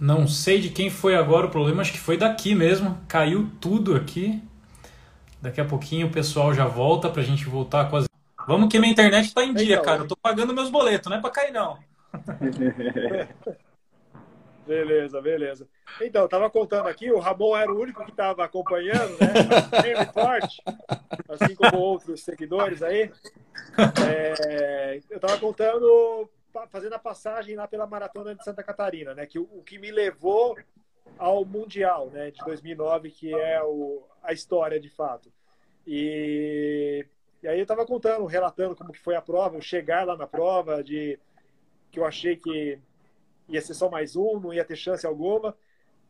Não 0.00 0.28
sei 0.28 0.60
de 0.60 0.70
quem 0.70 0.90
foi 0.90 1.16
agora 1.16 1.46
o 1.46 1.50
problema, 1.50 1.82
acho 1.82 1.92
que 1.92 1.98
foi 1.98 2.16
daqui 2.16 2.54
mesmo. 2.54 2.96
Caiu 3.08 3.50
tudo 3.60 3.96
aqui. 3.96 4.40
Daqui 5.42 5.60
a 5.60 5.64
pouquinho 5.64 6.06
o 6.06 6.10
pessoal 6.10 6.54
já 6.54 6.66
volta 6.66 7.08
pra 7.10 7.22
gente 7.22 7.44
voltar 7.46 7.90
com 7.90 7.96
as. 7.96 8.06
Vamos 8.46 8.68
que 8.68 8.78
minha 8.78 8.92
internet 8.92 9.34
tá 9.34 9.44
em 9.44 9.52
dia, 9.52 9.74
então, 9.74 9.84
cara. 9.84 10.02
Eu 10.02 10.08
tô 10.08 10.16
pagando 10.16 10.54
meus 10.54 10.70
boletos, 10.70 11.10
não 11.10 11.16
é 11.16 11.20
pra 11.20 11.30
cair, 11.30 11.52
não. 11.52 11.78
beleza, 14.66 15.20
beleza. 15.20 15.68
Então, 16.00 16.22
eu 16.22 16.28
tava 16.28 16.48
contando 16.48 16.88
aqui, 16.88 17.10
o 17.10 17.18
Ramon 17.18 17.56
era 17.56 17.72
o 17.72 17.80
único 17.80 18.04
que 18.04 18.10
estava 18.10 18.44
acompanhando, 18.44 19.16
né? 19.18 19.82
Firme 19.82 20.06
forte, 20.12 20.62
assim 21.28 21.54
como 21.54 21.76
outros 21.78 22.22
seguidores 22.22 22.82
aí. 22.82 23.10
É, 24.06 25.00
eu 25.10 25.20
tava 25.20 25.38
contando 25.38 26.28
fazendo 26.70 26.94
a 26.94 26.98
passagem 26.98 27.54
lá 27.56 27.68
pela 27.68 27.86
maratona 27.86 28.34
de 28.34 28.42
Santa 28.44 28.62
Catarina, 28.62 29.14
né? 29.14 29.26
Que 29.26 29.38
o, 29.38 29.48
o 29.52 29.62
que 29.62 29.78
me 29.78 29.90
levou 29.90 30.56
ao 31.16 31.44
mundial, 31.44 32.10
né? 32.10 32.30
De 32.30 32.38
2009, 32.44 33.10
que 33.10 33.34
é 33.34 33.62
o, 33.62 34.02
a 34.22 34.32
história 34.32 34.80
de 34.80 34.88
fato. 34.88 35.32
E, 35.86 37.06
e 37.42 37.48
aí 37.48 37.58
eu 37.58 37.62
estava 37.62 37.86
contando, 37.86 38.26
relatando 38.26 38.76
como 38.76 38.92
que 38.92 39.00
foi 39.00 39.16
a 39.16 39.22
prova, 39.22 39.56
o 39.56 39.62
chegar 39.62 40.06
lá 40.06 40.16
na 40.16 40.26
prova, 40.26 40.82
de 40.82 41.18
que 41.90 41.98
eu 41.98 42.04
achei 42.04 42.36
que 42.36 42.78
ia 43.48 43.62
ser 43.62 43.74
só 43.74 43.88
mais 43.88 44.14
um, 44.14 44.38
não 44.38 44.52
ia 44.52 44.64
ter 44.64 44.76
chance 44.76 45.06
alguma. 45.06 45.56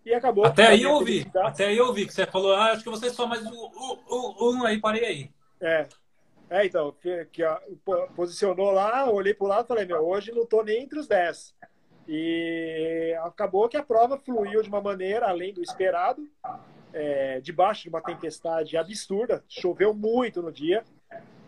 E 0.04 0.14
acabou. 0.14 0.44
Até 0.44 0.68
aí 0.68 0.82
eu 0.82 0.92
ouvi. 0.92 1.30
Até 1.36 1.66
aí 1.66 1.76
eu 1.76 1.86
ouvi 1.86 2.06
que 2.06 2.14
você 2.14 2.26
falou, 2.26 2.54
ah, 2.54 2.72
acho 2.72 2.82
que 2.82 2.90
você 2.90 3.10
só 3.10 3.26
mais 3.26 3.44
um, 3.46 3.70
um, 4.10 4.58
um, 4.58 4.64
aí, 4.64 4.80
parei 4.80 5.04
aí. 5.04 5.30
É, 5.60 5.86
é, 6.50 6.64
então, 6.64 6.92
que, 6.92 7.26
que 7.26 7.42
posicionou 8.16 8.70
lá, 8.70 9.10
olhei 9.10 9.34
para 9.34 9.44
o 9.44 9.48
lado 9.48 9.64
e 9.64 9.68
falei, 9.68 9.84
meu, 9.84 10.06
hoje 10.06 10.32
não 10.32 10.42
estou 10.42 10.64
nem 10.64 10.82
entre 10.82 10.98
os 10.98 11.06
10. 11.06 11.54
E 12.06 13.14
acabou 13.22 13.68
que 13.68 13.76
a 13.76 13.82
prova 13.82 14.18
fluiu 14.18 14.62
de 14.62 14.68
uma 14.68 14.80
maneira 14.80 15.28
além 15.28 15.52
do 15.52 15.62
esperado, 15.62 16.26
é, 16.92 17.38
debaixo 17.40 17.82
de 17.82 17.90
uma 17.90 18.00
tempestade 18.00 18.78
absurda, 18.78 19.44
choveu 19.46 19.92
muito 19.92 20.40
no 20.40 20.50
dia. 20.50 20.82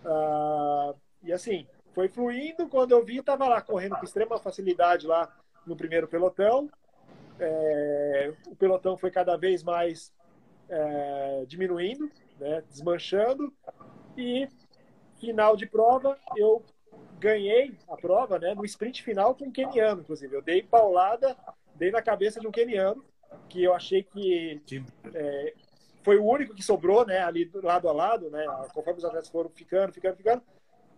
Uh, 0.05 0.95
e 1.23 1.33
assim, 1.33 1.67
foi 1.95 2.09
fluindo, 2.09 2.69
quando 2.69 2.93
eu 2.93 3.03
vi, 3.03 3.19
estava 3.19 3.49
lá 3.49 3.61
correndo 3.63 3.97
com 3.97 4.05
extrema 4.05 4.39
facilidade 4.39 5.07
lá 5.07 5.35
no 5.67 5.77
primeiro 5.77 6.07
pelotão. 6.07 6.69
É, 7.39 8.35
o 8.47 8.55
pelotão 8.55 8.99
foi 8.99 9.11
cada 9.11 9.37
vez 9.37 9.63
mais 9.63 10.13
é, 10.69 11.45
diminuindo, 11.47 12.11
né, 12.39 12.63
desmanchando, 12.69 13.53
e 14.17 14.47
final 15.21 15.57
de 15.57 15.67
prova, 15.67 16.19
eu 16.37 16.65
ganhei 17.19 17.77
a 17.89 17.97
prova, 17.97 18.39
né, 18.39 18.55
no 18.55 18.65
sprint 18.65 19.03
final 19.03 19.35
com 19.35 19.47
um 19.47 19.53
keniano, 19.53 20.01
inclusive. 20.01 20.35
Eu 20.35 20.43
dei 20.43 20.63
paulada, 20.63 21.37
dei 21.75 21.91
na 21.91 22.03
cabeça 22.03 22.41
de 22.41 22.47
um 22.47 22.51
keniano, 22.51 23.05
que 23.49 23.63
eu 23.63 23.75
achei 23.75 24.03
que 24.03 24.61
é, 25.15 25.55
foi 26.03 26.17
o 26.17 26.25
único 26.25 26.55
que 26.55 26.63
sobrou, 26.63 27.07
né, 27.07 27.21
ali 27.21 27.51
lado 27.63 27.89
a 27.89 27.93
lado, 27.93 28.31
né, 28.31 28.45
conforme 28.73 28.99
os 28.99 29.05
atletas 29.05 29.29
foram 29.29 29.51
ficando, 29.51 29.93
ficando, 29.93 30.17
ficando. 30.17 30.43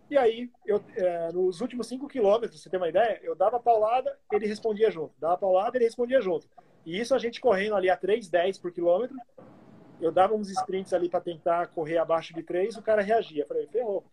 E 0.09 0.17
aí, 0.17 0.49
eu, 0.65 0.83
é, 0.95 1.31
nos 1.31 1.61
últimos 1.61 1.87
cinco 1.87 2.07
quilômetros, 2.07 2.61
você 2.61 2.69
tem 2.69 2.79
uma 2.79 2.89
ideia, 2.89 3.19
eu 3.23 3.35
dava 3.35 3.59
paulada, 3.59 4.17
ele 4.31 4.47
respondia 4.47 4.91
junto. 4.91 5.13
Dava 5.19 5.37
paulada, 5.37 5.77
ele 5.77 5.85
respondia 5.85 6.21
junto. 6.21 6.47
E 6.85 6.99
isso 6.99 7.15
a 7.15 7.17
gente 7.17 7.41
correndo 7.41 7.75
ali 7.75 7.89
a 7.89 7.97
3,10 7.97 8.61
por 8.61 8.71
quilômetro, 8.71 9.17
eu 10.01 10.11
dava 10.11 10.35
uns 10.35 10.49
sprints 10.49 10.93
ali 10.93 11.07
para 11.07 11.21
tentar 11.21 11.67
correr 11.67 11.97
abaixo 11.97 12.33
de 12.33 12.43
três, 12.43 12.75
o 12.75 12.81
cara 12.81 13.01
reagia. 13.01 13.43
Eu 13.43 13.47
falei, 13.47 13.67
ferrou. 13.67 14.03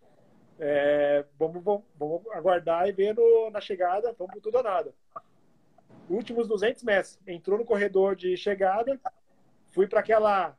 É, 0.63 1.25
vamos, 1.39 1.65
vamos, 1.65 1.85
vamos, 1.99 2.27
aguardar 2.33 2.87
e 2.87 2.93
ver 2.93 3.17
na 3.51 3.63
chegada, 3.63 4.15
vamos 4.19 4.35
por 4.35 4.43
tudo 4.43 4.59
ou 4.59 4.63
nada. 4.63 4.95
Últimos 6.09 6.47
200 6.47 6.83
metros, 6.83 7.19
entrou 7.27 7.59
no 7.59 7.65
corredor 7.65 8.15
de 8.15 8.37
chegada, 8.37 9.01
fui 9.71 9.87
para 9.87 10.01
aquela 10.01 10.55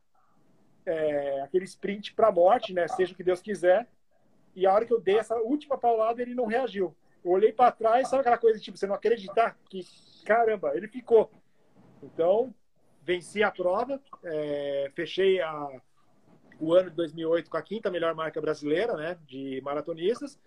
é, 0.86 1.42
aquele 1.42 1.66
sprint 1.66 2.16
para 2.16 2.30
a 2.30 2.32
morte, 2.32 2.74
né? 2.74 2.88
Seja 2.88 3.14
o 3.14 3.16
que 3.16 3.24
Deus 3.24 3.42
quiser. 3.42 3.88
E 4.56 4.66
a 4.66 4.74
hora 4.74 4.86
que 4.86 4.94
eu 4.94 5.00
dei 5.00 5.20
essa 5.20 5.36
última 5.36 5.78
paulada, 5.78 6.22
ele 6.22 6.34
não 6.34 6.46
reagiu. 6.46 6.96
Eu 7.24 7.32
olhei 7.32 7.54
para 7.54 7.72
trás, 7.72 8.08
sabe 8.08 8.22
aquela 8.22 8.38
coisa 8.38 8.60
tipo, 8.60 8.78
você 8.78 8.88
não 8.88 8.96
acreditar 8.96 9.56
que 9.70 9.86
caramba, 10.26 10.76
ele 10.76 10.88
ficou. 10.88 11.32
Então, 12.02 12.54
venci 13.04 13.44
a 13.44 13.52
prova, 13.52 14.02
é, 14.24 14.92
fechei 14.96 15.40
a, 15.42 15.82
o 16.62 16.74
ano 16.74 16.92
de 16.92 16.96
2008 16.96 17.50
com 17.50 17.58
a 17.58 17.62
quinta 17.62 17.90
melhor 17.90 18.14
marca 18.14 18.40
brasileira, 18.40 18.96
né, 18.96 19.18
de 19.26 19.60
maratonistas, 19.64 20.40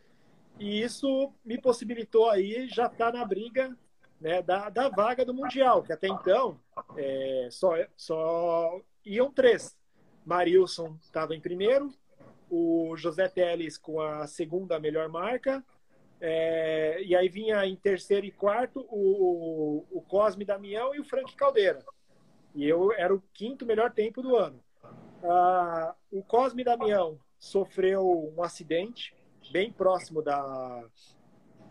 e 0.58 0.80
isso 0.80 1.32
me 1.44 1.60
possibilitou 1.60 2.30
aí 2.30 2.68
já 2.68 2.86
estar 2.86 3.10
tá 3.10 3.18
na 3.18 3.24
briga 3.24 3.76
né, 4.20 4.40
da, 4.40 4.70
da 4.70 4.88
vaga 4.88 5.24
do 5.24 5.34
mundial, 5.34 5.82
que 5.82 5.92
até 5.92 6.06
então 6.06 6.58
é, 6.96 7.48
só 7.50 7.74
só 7.96 8.80
iam 9.04 9.30
três. 9.30 9.76
Marilson 10.24 10.96
estava 11.02 11.34
em 11.34 11.40
primeiro, 11.40 11.92
o 12.48 12.94
José 12.96 13.28
Teles 13.28 13.76
com 13.76 14.00
a 14.00 14.26
segunda 14.28 14.78
melhor 14.78 15.08
marca, 15.08 15.62
é, 16.20 17.02
e 17.02 17.14
aí 17.14 17.28
vinha 17.28 17.66
em 17.66 17.74
terceiro 17.74 18.24
e 18.24 18.30
quarto 18.30 18.86
o, 18.88 19.84
o 19.90 20.00
Cosme 20.00 20.44
Damião 20.44 20.94
e 20.94 21.00
o 21.00 21.04
Frank 21.04 21.34
Caldeira. 21.34 21.84
E 22.54 22.66
eu 22.66 22.92
era 22.92 23.12
o 23.12 23.22
quinto 23.32 23.66
melhor 23.66 23.92
tempo 23.92 24.22
do 24.22 24.36
ano. 24.36 24.62
Ah, 25.24 25.94
o 26.10 26.22
Cosme 26.22 26.62
Damião 26.62 27.18
sofreu 27.38 28.32
um 28.36 28.42
acidente 28.42 29.14
bem 29.50 29.72
próximo 29.72 30.22
da, 30.22 30.84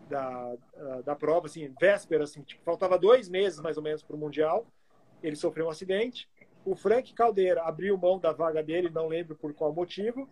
da, 0.08 0.56
da 1.04 1.16
prova, 1.16 1.46
assim, 1.46 1.72
véspera, 1.80 2.24
assim, 2.24 2.42
tipo, 2.42 2.62
faltava 2.62 2.98
dois 2.98 3.28
meses 3.28 3.60
mais 3.60 3.76
ou 3.76 3.82
menos 3.82 4.02
para 4.02 4.16
o 4.16 4.18
Mundial. 4.18 4.66
Ele 5.22 5.36
sofreu 5.36 5.66
um 5.66 5.70
acidente. 5.70 6.28
O 6.64 6.74
Frank 6.74 7.12
Caldeira 7.14 7.62
abriu 7.62 7.96
mão 7.96 8.18
da 8.18 8.32
vaga 8.32 8.62
dele, 8.62 8.90
não 8.90 9.08
lembro 9.08 9.36
por 9.36 9.54
qual 9.54 9.72
motivo. 9.72 10.28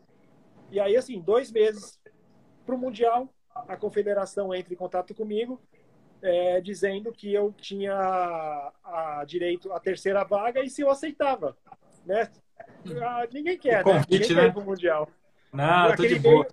E 0.71 0.81
aí, 0.81 0.97
assim, 0.97 1.21
dois 1.21 1.51
meses 1.51 2.01
para 2.65 2.75
o 2.75 2.79
Mundial, 2.79 3.29
a 3.55 3.77
confederação 3.77 4.55
entra 4.55 4.73
em 4.73 4.77
contato 4.77 5.15
comigo 5.15 5.61
é, 6.23 6.61
dizendo 6.61 7.13
que 7.13 7.35
eu 7.35 7.53
tinha 7.53 7.93
a, 8.85 9.25
direito 9.27 9.73
à 9.73 9.81
terceira 9.81 10.23
vaga 10.25 10.63
e 10.63 10.71
se 10.71 10.81
eu 10.81 10.91
aceitava, 10.91 11.57
né? 12.07 12.31
Ah, 13.03 13.27
ninguém 13.33 13.59
quer, 13.59 13.85
né? 13.85 14.05
Ninguém 14.09 14.29
quer 14.29 14.35
né? 14.35 14.47
ir 14.47 14.53
pro 14.53 14.65
Mundial. 14.65 15.09
Não, 15.53 15.87
aquele, 15.87 16.19
meio, 16.19 16.47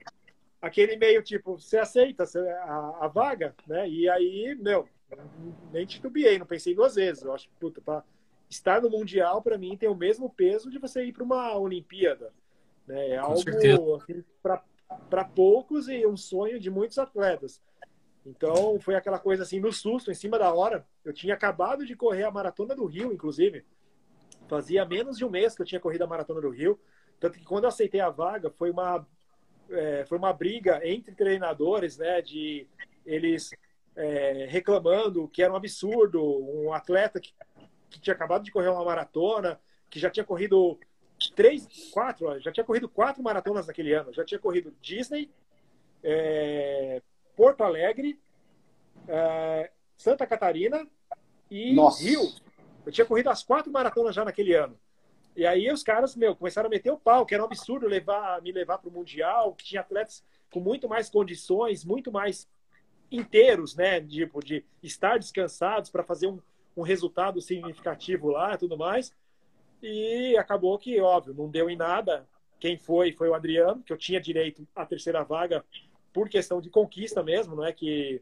aquele 0.61 0.97
meio 0.97 1.23
tipo, 1.23 1.57
você 1.57 1.77
aceita 1.77 2.23
a, 2.23 3.05
a, 3.05 3.07
vaga, 3.07 3.55
né? 3.65 3.87
E 3.87 4.09
aí, 4.09 4.55
meu, 4.59 4.87
nem 5.71 5.85
titubeei, 5.85 6.37
não 6.37 6.45
pensei 6.45 6.75
duas 6.75 6.95
vezes. 6.95 7.23
Eu 7.23 7.33
acho, 7.33 7.49
puta, 7.59 7.81
pra 7.81 8.03
estar 8.49 8.81
no 8.81 8.89
Mundial, 8.89 9.41
para 9.41 9.57
mim, 9.57 9.77
tem 9.77 9.87
o 9.87 9.95
mesmo 9.95 10.29
peso 10.29 10.69
de 10.69 10.79
você 10.79 11.03
ir 11.05 11.13
para 11.13 11.23
uma 11.23 11.57
Olimpíada. 11.57 12.33
Né? 12.85 13.09
É 13.09 13.17
algo 13.17 13.39
assim, 13.39 14.23
para 15.09 15.23
poucos 15.23 15.87
e 15.87 16.05
um 16.05 16.17
sonho 16.17 16.59
de 16.59 16.69
muitos 16.69 16.97
atletas. 16.97 17.61
Então, 18.25 18.79
foi 18.79 18.95
aquela 18.95 19.19
coisa 19.19 19.43
assim, 19.43 19.59
no 19.59 19.71
susto, 19.71 20.11
em 20.11 20.15
cima 20.15 20.37
da 20.37 20.53
hora. 20.53 20.85
Eu 21.05 21.13
tinha 21.13 21.33
acabado 21.33 21.85
de 21.85 21.95
correr 21.95 22.23
a 22.23 22.31
maratona 22.31 22.75
do 22.75 22.85
Rio, 22.85 23.13
inclusive. 23.13 23.65
Fazia 24.49 24.83
menos 24.83 25.17
de 25.17 25.23
um 25.23 25.29
mês 25.29 25.55
que 25.55 25.61
eu 25.61 25.65
tinha 25.65 25.79
corrido 25.79 26.01
a 26.01 26.07
maratona 26.07 26.41
do 26.41 26.49
Rio. 26.49 26.79
Tanto 27.19 27.37
que 27.37 27.45
quando 27.45 27.65
eu 27.65 27.69
aceitei 27.69 28.01
a 28.01 28.09
vaga, 28.09 28.49
foi 28.49 28.71
uma, 28.71 29.07
é, 29.69 30.05
foi 30.05 30.17
uma 30.17 30.33
briga 30.33 30.81
entre 30.83 31.13
treinadores, 31.13 31.97
né? 31.97 32.19
De 32.19 32.67
eles 33.05 33.51
é, 33.95 34.47
reclamando 34.49 35.27
que 35.27 35.43
era 35.43 35.53
um 35.53 35.55
absurdo. 35.55 36.19
Um 36.19 36.73
atleta 36.73 37.19
que, 37.19 37.31
que 37.91 38.01
tinha 38.01 38.15
acabado 38.15 38.43
de 38.43 38.51
correr 38.51 38.69
uma 38.69 38.83
maratona, 38.83 39.61
que 39.87 39.99
já 39.99 40.09
tinha 40.09 40.25
corrido 40.25 40.79
três, 41.35 41.91
quatro, 41.91 42.39
já 42.39 42.51
tinha 42.51 42.63
corrido 42.63 42.89
quatro 42.89 43.21
maratonas 43.21 43.67
naquele 43.67 43.93
ano. 43.93 44.11
Já 44.11 44.25
tinha 44.25 44.39
corrido 44.39 44.73
Disney, 44.81 45.29
é, 46.03 47.03
Porto 47.35 47.63
Alegre, 47.63 48.19
é, 49.07 49.69
Santa 49.95 50.25
Catarina 50.25 50.87
e 51.51 51.75
Nossa. 51.75 52.03
Rio. 52.03 52.21
Eu 52.85 52.91
tinha 52.91 53.05
corrido 53.05 53.29
as 53.29 53.43
quatro 53.43 53.71
maratonas 53.71 54.15
já 54.15 54.25
naquele 54.25 54.53
ano. 54.53 54.79
E 55.35 55.45
aí 55.45 55.71
os 55.71 55.83
caras, 55.83 56.15
meu, 56.15 56.35
começaram 56.35 56.67
a 56.67 56.69
meter 56.69 56.91
o 56.91 56.97
pau, 56.97 57.25
que 57.25 57.33
era 57.33 57.43
um 57.43 57.45
absurdo 57.45 57.87
levar, 57.87 58.41
me 58.41 58.51
levar 58.51 58.77
para 58.77 58.89
o 58.89 58.91
Mundial, 58.91 59.53
que 59.53 59.63
tinha 59.63 59.81
atletas 59.81 60.23
com 60.51 60.59
muito 60.59 60.89
mais 60.89 61.09
condições, 61.09 61.85
muito 61.85 62.11
mais 62.11 62.47
inteiros, 63.11 63.75
né? 63.75 64.01
Tipo, 64.01 64.43
de 64.43 64.65
estar 64.81 65.17
descansados 65.17 65.89
para 65.89 66.03
fazer 66.03 66.27
um, 66.27 66.39
um 66.75 66.81
resultado 66.81 67.41
significativo 67.41 68.29
lá 68.29 68.57
tudo 68.57 68.77
mais. 68.77 69.15
E 69.81 70.35
acabou 70.37 70.77
que, 70.77 70.99
óbvio, 70.99 71.33
não 71.33 71.49
deu 71.49 71.69
em 71.69 71.77
nada. 71.77 72.27
Quem 72.59 72.77
foi 72.77 73.13
foi 73.13 73.29
o 73.29 73.33
Adriano, 73.33 73.81
que 73.81 73.93
eu 73.93 73.97
tinha 73.97 74.19
direito 74.19 74.67
à 74.75 74.85
terceira 74.85 75.23
vaga 75.23 75.63
por 76.11 76.27
questão 76.27 76.59
de 76.59 76.69
conquista 76.69 77.23
mesmo, 77.23 77.55
não 77.55 77.63
é 77.63 77.71
que 77.71 78.21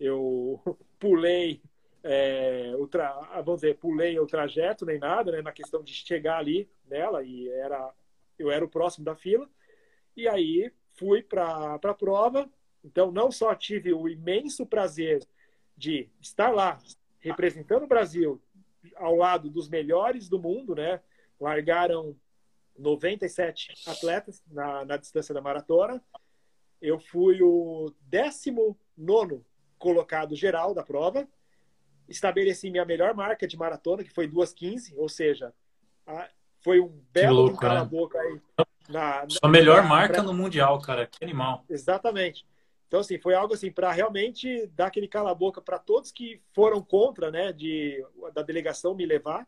eu 0.00 0.60
pulei 0.98 1.60
é, 2.08 2.72
tra... 2.90 3.12
vamos 3.42 3.60
dizer, 3.60 3.78
pulei 3.78 4.18
o 4.18 4.26
trajeto 4.26 4.86
nem 4.86 4.98
nada, 4.98 5.32
né, 5.32 5.42
na 5.42 5.52
questão 5.52 5.82
de 5.82 5.92
chegar 5.92 6.38
ali 6.38 6.70
nela 6.88 7.22
e 7.22 7.48
era 7.48 7.92
eu 8.38 8.50
era 8.50 8.64
o 8.64 8.68
próximo 8.68 9.04
da 9.04 9.16
fila 9.16 9.48
e 10.16 10.28
aí 10.28 10.72
fui 10.94 11.22
para 11.22 11.74
a 11.74 11.94
prova. 11.94 12.48
Então 12.84 13.10
não 13.10 13.30
só 13.30 13.54
tive 13.54 13.92
o 13.92 14.08
imenso 14.08 14.64
prazer 14.64 15.26
de 15.76 16.08
estar 16.20 16.50
lá 16.50 16.78
representando 17.18 17.84
o 17.84 17.88
Brasil 17.88 18.40
ao 18.94 19.16
lado 19.16 19.50
dos 19.50 19.68
melhores 19.68 20.28
do 20.28 20.38
mundo, 20.38 20.74
né? 20.74 21.00
Largaram 21.40 22.16
97 22.78 23.74
atletas 23.86 24.42
na, 24.46 24.84
na 24.84 24.96
distância 24.96 25.34
da 25.34 25.40
maratona. 25.40 26.02
Eu 26.80 26.98
fui 26.98 27.42
o 27.42 27.92
19 28.02 29.44
colocado 29.78 30.34
geral 30.36 30.72
da 30.72 30.82
prova. 30.82 31.28
Estabeleci 32.08 32.70
minha 32.70 32.84
melhor 32.84 33.14
marca 33.14 33.46
de 33.46 33.56
maratona, 33.56 34.04
que 34.04 34.10
foi 34.10 34.28
2,15, 34.28 34.94
ou 34.96 35.08
seja, 35.08 35.52
a, 36.06 36.28
foi 36.60 36.80
um 36.80 37.00
belo 37.12 37.56
cala-boca 37.56 38.18
né? 38.18 38.24
aí. 38.24 38.66
Na, 38.88 39.26
Sua 39.28 39.48
melhor 39.48 39.82
na, 39.82 39.88
marca 39.88 40.14
pra... 40.14 40.22
no 40.22 40.32
Mundial, 40.32 40.80
cara. 40.80 41.06
Que 41.06 41.24
animal. 41.24 41.64
Exatamente. 41.68 42.46
Então, 42.88 43.00
assim, 43.00 43.18
foi 43.18 43.34
algo 43.34 43.52
assim 43.52 43.70
para 43.70 43.90
realmente 43.90 44.66
dar 44.68 44.86
aquele 44.86 45.08
cala-boca 45.08 45.60
para 45.60 45.78
todos 45.78 46.12
que 46.12 46.40
foram 46.52 46.80
contra, 46.80 47.30
né, 47.30 47.52
de, 47.52 48.04
da 48.32 48.42
delegação 48.42 48.94
me 48.94 49.04
levar, 49.04 49.46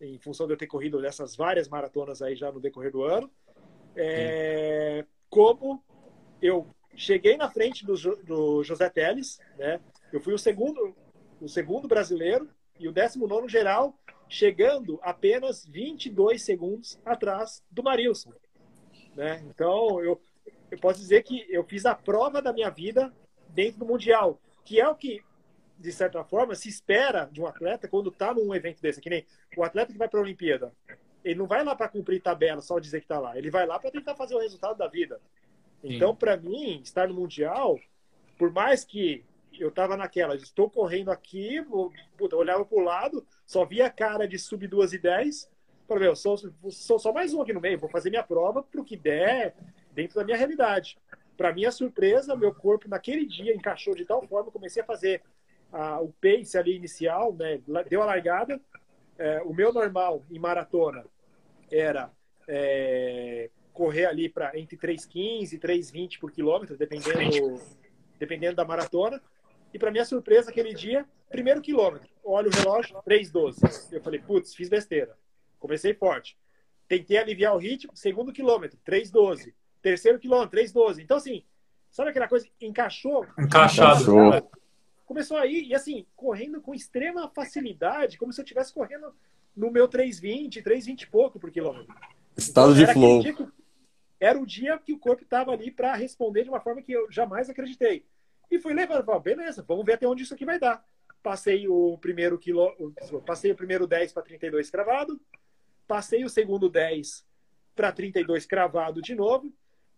em 0.00 0.18
função 0.18 0.46
de 0.46 0.52
eu 0.52 0.58
ter 0.58 0.66
corrido 0.66 1.00
dessas 1.00 1.34
várias 1.34 1.68
maratonas 1.68 2.20
aí 2.20 2.36
já 2.36 2.52
no 2.52 2.60
decorrer 2.60 2.92
do 2.92 3.02
ano. 3.02 3.30
É, 3.94 5.06
como 5.30 5.82
eu 6.42 6.66
cheguei 6.94 7.38
na 7.38 7.50
frente 7.50 7.84
do, 7.84 7.94
do 8.24 8.62
José 8.62 8.90
Teles, 8.90 9.40
né, 9.56 9.80
eu 10.12 10.20
fui 10.20 10.34
o 10.34 10.38
segundo, 10.38 10.94
o 11.40 11.48
segundo 11.48 11.86
brasileiro 11.88 12.48
e 12.78 12.88
o 12.88 12.92
19 12.92 13.48
geral, 13.48 13.98
chegando 14.28 14.98
apenas 15.02 15.64
22 15.66 16.42
segundos 16.42 16.98
atrás 17.04 17.62
do 17.70 17.82
Marilson. 17.82 18.32
Né? 19.14 19.42
Então, 19.48 20.00
eu, 20.02 20.20
eu 20.70 20.78
posso 20.78 21.00
dizer 21.00 21.22
que 21.22 21.46
eu 21.48 21.64
fiz 21.64 21.86
a 21.86 21.94
prova 21.94 22.42
da 22.42 22.52
minha 22.52 22.70
vida 22.70 23.12
dentro 23.48 23.80
do 23.80 23.86
Mundial, 23.86 24.40
que 24.64 24.80
é 24.80 24.88
o 24.88 24.94
que, 24.94 25.22
de 25.78 25.92
certa 25.92 26.22
forma, 26.24 26.54
se 26.54 26.68
espera 26.68 27.28
de 27.30 27.40
um 27.40 27.46
atleta 27.46 27.88
quando 27.88 28.10
está 28.10 28.34
num 28.34 28.54
evento 28.54 28.82
desse. 28.82 29.00
Que 29.00 29.10
nem 29.10 29.26
o 29.56 29.64
atleta 29.64 29.92
que 29.92 29.98
vai 29.98 30.08
para 30.08 30.20
a 30.20 30.22
Olimpíada. 30.22 30.72
Ele 31.24 31.38
não 31.38 31.46
vai 31.46 31.64
lá 31.64 31.74
para 31.74 31.88
cumprir 31.88 32.20
tabela, 32.20 32.60
só 32.60 32.78
dizer 32.78 33.00
que 33.00 33.04
está 33.04 33.18
lá. 33.18 33.36
Ele 33.36 33.50
vai 33.50 33.66
lá 33.66 33.78
para 33.78 33.90
tentar 33.90 34.14
fazer 34.14 34.34
o 34.34 34.40
resultado 34.40 34.76
da 34.76 34.86
vida. 34.86 35.20
Então, 35.82 36.14
para 36.14 36.36
mim, 36.36 36.80
estar 36.82 37.08
no 37.08 37.14
Mundial, 37.14 37.78
por 38.38 38.52
mais 38.52 38.84
que 38.84 39.24
eu 39.58 39.68
estava 39.68 39.96
naquela, 39.96 40.34
estou 40.34 40.70
correndo 40.70 41.10
aqui, 41.10 41.60
vou, 41.60 41.92
puta, 42.16 42.36
olhava 42.36 42.64
para 42.64 42.78
o 42.78 42.82
lado, 42.82 43.26
só 43.46 43.64
via 43.64 43.86
a 43.86 43.90
cara 43.90 44.26
de 44.26 44.38
sub 44.38 44.66
2 44.66 44.92
e 44.94 44.98
10. 44.98 45.50
Falei, 45.86 46.04
meu, 46.04 46.16
sou, 46.16 46.36
sou 46.70 46.98
só 46.98 47.12
mais 47.12 47.32
um 47.32 47.42
aqui 47.42 47.52
no 47.52 47.60
meio, 47.60 47.78
vou 47.78 47.88
fazer 47.88 48.10
minha 48.10 48.22
prova 48.22 48.62
para 48.62 48.80
o 48.80 48.84
que 48.84 48.96
der, 48.96 49.54
dentro 49.92 50.16
da 50.16 50.24
minha 50.24 50.36
realidade. 50.36 50.98
Para 51.36 51.52
minha 51.52 51.70
surpresa, 51.70 52.34
meu 52.34 52.54
corpo 52.54 52.88
naquele 52.88 53.26
dia 53.26 53.54
encaixou 53.54 53.94
de 53.94 54.04
tal 54.04 54.26
forma, 54.26 54.50
comecei 54.50 54.82
a 54.82 54.86
fazer 54.86 55.22
a, 55.72 56.00
o 56.00 56.12
pace 56.20 56.56
ali 56.56 56.74
inicial, 56.74 57.32
né, 57.34 57.60
deu 57.88 58.02
a 58.02 58.06
largada. 58.06 58.60
É, 59.18 59.42
o 59.42 59.54
meu 59.54 59.72
normal 59.72 60.24
em 60.30 60.38
maratona 60.38 61.04
era 61.70 62.10
é, 62.48 63.50
correr 63.72 64.06
ali 64.06 64.28
para 64.28 64.58
entre 64.58 64.76
3,15 64.76 65.52
e 65.52 65.58
3,20 65.58 66.18
por 66.18 66.32
quilômetro, 66.32 66.76
dependendo, 66.76 67.60
dependendo 68.18 68.56
da 68.56 68.64
maratona. 68.64 69.20
E 69.76 69.78
para 69.78 69.90
minha 69.90 70.06
surpresa, 70.06 70.48
aquele 70.48 70.72
dia, 70.72 71.04
primeiro 71.28 71.60
quilômetro, 71.60 72.08
olho 72.24 72.48
o 72.48 72.50
relógio, 72.50 72.96
3,12. 73.06 73.92
Eu 73.92 74.00
falei, 74.00 74.18
putz, 74.18 74.54
fiz 74.54 74.70
besteira. 74.70 75.14
Comecei 75.58 75.92
forte. 75.92 76.34
Tentei 76.88 77.18
aliviar 77.18 77.54
o 77.54 77.58
ritmo, 77.58 77.94
segundo 77.94 78.32
quilômetro, 78.32 78.78
3,12. 78.88 79.52
Terceiro 79.82 80.18
quilômetro, 80.18 80.58
3,12. 80.58 81.02
Então, 81.02 81.18
assim, 81.18 81.44
sabe 81.90 82.08
aquela 82.08 82.26
coisa? 82.26 82.48
Encaixou. 82.58 83.26
Encaixado. 83.38 84.00
Encaixou. 84.00 84.50
Começou 85.04 85.36
aí, 85.36 85.66
e 85.66 85.74
assim, 85.74 86.06
correndo 86.16 86.58
com 86.62 86.74
extrema 86.74 87.28
facilidade, 87.28 88.16
como 88.16 88.32
se 88.32 88.40
eu 88.40 88.44
estivesse 88.44 88.72
correndo 88.72 89.14
no 89.54 89.70
meu 89.70 89.86
3,20, 89.86 90.62
3,20 90.62 91.02
e 91.02 91.06
pouco 91.06 91.38
por 91.38 91.50
quilômetro. 91.50 91.94
Estado 92.34 92.72
então, 92.72 92.86
de 92.86 92.92
flow. 92.94 93.22
Que, 93.22 93.46
era 94.18 94.38
o 94.38 94.46
dia 94.46 94.78
que 94.78 94.94
o 94.94 94.98
corpo 94.98 95.22
estava 95.22 95.52
ali 95.52 95.70
para 95.70 95.94
responder 95.94 96.44
de 96.44 96.48
uma 96.48 96.60
forma 96.60 96.80
que 96.80 96.92
eu 96.92 97.12
jamais 97.12 97.50
acreditei. 97.50 98.06
E 98.50 98.58
fui 98.58 98.74
levando, 98.74 99.04
falei, 99.04 99.20
beleza, 99.20 99.64
vamos 99.66 99.84
ver 99.84 99.94
até 99.94 100.06
onde 100.06 100.22
isso 100.22 100.34
aqui 100.34 100.44
vai 100.44 100.58
dar. 100.58 100.84
Passei 101.22 101.66
o 101.68 101.98
primeiro 101.98 102.38
quilo, 102.38 102.72
passei 103.26 103.50
o 103.50 103.56
primeiro 103.56 103.86
10 103.86 104.12
para 104.12 104.22
32 104.22 104.70
cravado, 104.70 105.20
passei 105.86 106.24
o 106.24 106.28
segundo 106.28 106.68
10 106.68 107.26
para 107.74 107.90
32 107.90 108.46
cravado 108.46 109.02
de 109.02 109.14
novo, 109.14 109.52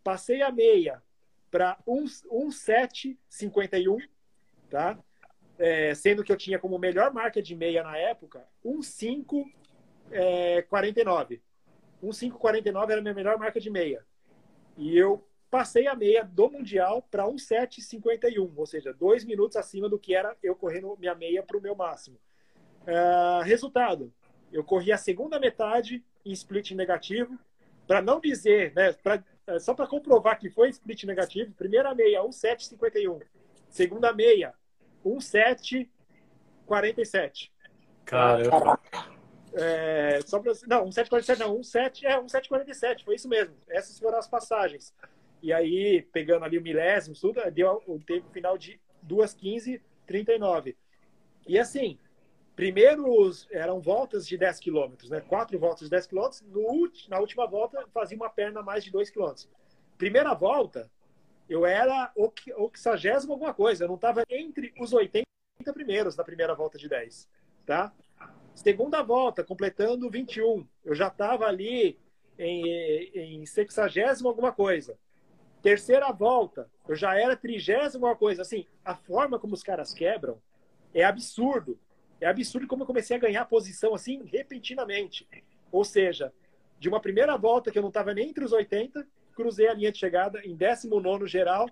Passei 0.08 0.40
a 0.40 0.50
meia 0.50 1.02
para 1.50 1.76
1,751, 1.86 3.98
tá? 4.70 4.98
É, 5.58 5.94
sendo 5.94 6.24
que 6.24 6.32
eu 6.32 6.36
tinha 6.36 6.58
como 6.58 6.78
melhor 6.78 7.12
marca 7.12 7.42
de 7.42 7.54
meia 7.54 7.82
na 7.82 7.98
época 7.98 8.42
1,549. 8.64 11.42
1,549 12.02 12.92
era 12.92 13.00
a 13.00 13.02
minha 13.02 13.12
melhor 13.12 13.38
marca 13.38 13.60
de 13.60 13.68
meia. 13.68 14.02
E 14.78 14.96
eu 14.96 15.28
passei 15.50 15.86
a 15.86 15.94
meia 15.94 16.24
do 16.24 16.50
Mundial 16.50 17.02
para 17.10 17.26
1,751, 17.26 18.52
ou 18.56 18.66
seja, 18.66 18.92
dois 18.92 19.24
minutos 19.24 19.56
acima 19.56 19.88
do 19.88 19.98
que 19.98 20.14
era 20.14 20.36
eu 20.42 20.54
correndo 20.54 20.94
minha 20.98 21.14
meia 21.14 21.42
para 21.42 21.56
o 21.56 21.60
meu 21.60 21.74
máximo. 21.74 22.18
Uh, 22.82 23.42
resultado: 23.42 24.12
eu 24.52 24.62
corri 24.64 24.92
a 24.92 24.98
segunda 24.98 25.38
metade 25.38 26.04
em 26.24 26.32
split 26.32 26.72
negativo, 26.72 27.38
para 27.86 28.02
não 28.02 28.20
dizer, 28.20 28.74
né, 28.74 28.92
pra, 28.92 29.22
é, 29.46 29.58
só 29.58 29.72
para 29.74 29.86
comprovar 29.86 30.38
que 30.38 30.50
foi 30.50 30.68
split 30.68 31.04
negativo, 31.04 31.54
primeira 31.54 31.94
meia, 31.94 32.22
1,751. 32.22 33.20
Segunda 33.70 34.12
meia, 34.12 34.52
1,747. 35.04 37.50
Caramba. 38.04 38.78
É, 39.54 40.20
só 40.26 40.38
pra, 40.38 40.52
não, 40.66 40.84
1,747 40.86 41.40
não, 41.40 41.58
1,7, 41.58 42.04
é, 42.04 42.18
1,747, 42.18 43.04
foi 43.04 43.14
isso 43.14 43.28
mesmo. 43.28 43.56
Essas 43.68 43.98
foram 43.98 44.18
as 44.18 44.28
passagens. 44.28 44.92
E 45.42 45.52
aí, 45.52 46.02
pegando 46.12 46.44
ali 46.44 46.58
o 46.58 46.62
milésimo, 46.62 47.14
tudo, 47.14 47.40
deu 47.50 47.82
o 47.86 47.98
tempo 47.98 48.28
final 48.30 48.58
de 48.58 48.80
2,15,39. 49.06 50.76
E 51.46 51.58
assim, 51.58 51.98
primeiros 52.56 53.46
eram 53.50 53.80
voltas 53.80 54.26
de 54.26 54.36
10 54.36 54.58
quilômetros, 54.58 55.10
né? 55.10 55.20
Quatro 55.20 55.58
voltas 55.58 55.84
de 55.84 55.90
10 55.90 56.06
quilômetros. 56.06 57.08
Na 57.08 57.18
última 57.18 57.46
volta, 57.46 57.86
fazia 57.92 58.16
uma 58.16 58.28
perna 58.28 58.62
mais 58.62 58.82
de 58.82 58.90
2 58.90 59.10
quilômetros. 59.10 59.48
Primeira 59.96 60.34
volta, 60.34 60.90
eu 61.48 61.64
era 61.64 62.12
o 62.16 62.30
60 62.74 63.30
alguma 63.32 63.54
coisa. 63.54 63.84
Eu 63.84 63.88
não 63.88 63.94
estava 63.94 64.24
entre 64.28 64.74
os 64.78 64.92
80 64.92 65.24
primeiros 65.72 66.16
na 66.16 66.24
primeira 66.24 66.54
volta 66.54 66.78
de 66.78 66.88
10, 66.88 67.28
tá? 67.64 67.92
Segunda 68.54 69.02
volta, 69.02 69.44
completando 69.44 70.10
21. 70.10 70.66
Eu 70.84 70.94
já 70.94 71.08
estava 71.08 71.46
ali 71.46 71.98
em, 72.38 73.40
em 73.40 73.46
60 73.46 74.26
alguma 74.26 74.52
coisa. 74.52 74.98
Terceira 75.62 76.10
volta, 76.12 76.70
eu 76.88 76.94
já 76.94 77.18
era 77.18 77.36
30 77.36 77.84
alguma 77.94 78.16
coisa. 78.16 78.42
Assim, 78.42 78.66
a 78.84 78.94
forma 78.94 79.38
como 79.38 79.54
os 79.54 79.62
caras 79.62 79.92
quebram 79.92 80.40
é 80.94 81.04
absurdo. 81.04 81.78
É 82.20 82.26
absurdo 82.26 82.66
como 82.66 82.82
eu 82.82 82.86
comecei 82.86 83.16
a 83.16 83.20
ganhar 83.20 83.44
posição 83.44 83.94
assim 83.94 84.22
repentinamente. 84.24 85.26
Ou 85.70 85.84
seja, 85.84 86.32
de 86.78 86.88
uma 86.88 87.00
primeira 87.00 87.36
volta 87.36 87.70
que 87.70 87.78
eu 87.78 87.82
não 87.82 87.88
estava 87.88 88.14
nem 88.14 88.30
entre 88.30 88.44
os 88.44 88.52
80, 88.52 89.06
cruzei 89.34 89.68
a 89.68 89.74
linha 89.74 89.92
de 89.92 89.98
chegada 89.98 90.40
em 90.44 90.54
19 90.54 91.26
geral, 91.26 91.68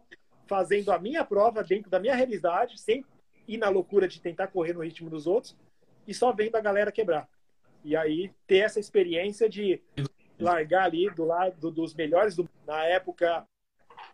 fazendo 0.46 0.92
a 0.92 0.98
minha 0.98 1.24
prova 1.24 1.62
dentro 1.64 1.90
da 1.90 1.98
minha 1.98 2.14
realidade, 2.14 2.78
sem 2.80 3.04
ir 3.48 3.58
na 3.58 3.68
loucura 3.68 4.06
de 4.06 4.20
tentar 4.20 4.48
correr 4.48 4.72
no 4.72 4.82
ritmo 4.82 5.10
dos 5.10 5.26
outros, 5.26 5.56
e 6.06 6.14
só 6.14 6.32
vendo 6.32 6.56
a 6.56 6.60
galera 6.60 6.92
quebrar. 6.92 7.28
E 7.84 7.96
aí 7.96 8.32
ter 8.46 8.58
essa 8.58 8.80
experiência 8.80 9.48
de 9.48 9.80
largar 10.38 10.84
ali 10.84 11.08
do 11.10 11.24
lado 11.24 11.70
dos 11.70 11.94
melhores 11.94 12.36
do, 12.36 12.48
na 12.66 12.84
época. 12.84 13.46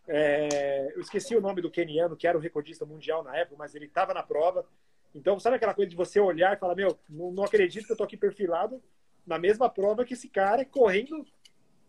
É, 0.06 0.92
eu 0.94 1.00
esqueci 1.00 1.36
o 1.36 1.40
nome 1.40 1.62
do 1.62 1.70
keniano, 1.70 2.16
que 2.16 2.26
era 2.26 2.36
o 2.36 2.40
recordista 2.40 2.84
mundial 2.84 3.22
na 3.22 3.36
época, 3.36 3.56
mas 3.58 3.74
ele 3.74 3.86
estava 3.86 4.12
na 4.12 4.22
prova. 4.22 4.66
Então, 5.14 5.38
sabe 5.38 5.56
aquela 5.56 5.74
coisa 5.74 5.90
de 5.90 5.96
você 5.96 6.18
olhar 6.18 6.54
e 6.54 6.58
falar, 6.58 6.74
meu, 6.74 6.98
não, 7.08 7.30
não 7.30 7.44
acredito 7.44 7.86
que 7.86 7.92
eu 7.92 7.96
tô 7.96 8.04
aqui 8.04 8.16
perfilado 8.16 8.82
na 9.26 9.38
mesma 9.38 9.68
prova 9.68 10.04
que 10.04 10.14
esse 10.14 10.28
cara 10.28 10.64
correndo 10.64 11.24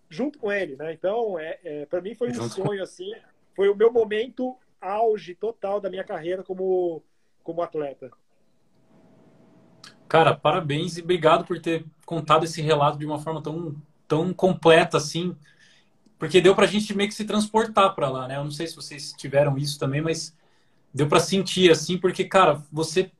junto 0.09 0.37
com 0.37 0.51
ele, 0.51 0.75
né? 0.75 0.93
Então, 0.93 1.39
é, 1.39 1.59
é 1.63 1.85
para 1.85 2.01
mim 2.01 2.13
foi 2.13 2.29
um 2.29 2.49
sonho, 2.49 2.83
assim, 2.83 3.11
foi 3.55 3.69
o 3.69 3.75
meu 3.75 3.91
momento 3.91 4.55
auge 4.79 5.33
total 5.33 5.79
da 5.79 5.89
minha 5.89 6.03
carreira 6.03 6.43
como, 6.43 7.01
como 7.41 7.61
atleta. 7.61 8.11
Cara, 10.07 10.35
parabéns 10.35 10.97
e 10.97 11.01
obrigado 11.01 11.45
por 11.45 11.59
ter 11.59 11.83
contado 12.05 12.43
esse 12.43 12.61
relato 12.61 12.99
de 12.99 13.05
uma 13.05 13.17
forma 13.17 13.41
tão, 13.41 13.75
tão 14.07 14.31
completa 14.33 14.97
assim, 14.97 15.35
porque 16.17 16.41
deu 16.41 16.55
pra 16.55 16.65
gente 16.65 16.95
meio 16.95 17.09
que 17.09 17.15
se 17.15 17.25
transportar 17.25 17.93
para 17.95 18.09
lá, 18.09 18.27
né? 18.27 18.37
Eu 18.37 18.43
não 18.43 18.51
sei 18.51 18.67
se 18.67 18.75
vocês 18.75 19.13
tiveram 19.17 19.57
isso 19.57 19.79
também, 19.79 20.01
mas 20.01 20.35
deu 20.93 21.07
para 21.07 21.19
sentir 21.19 21.71
assim, 21.71 21.97
porque, 21.97 22.23
cara, 22.23 22.61
você 22.71 23.11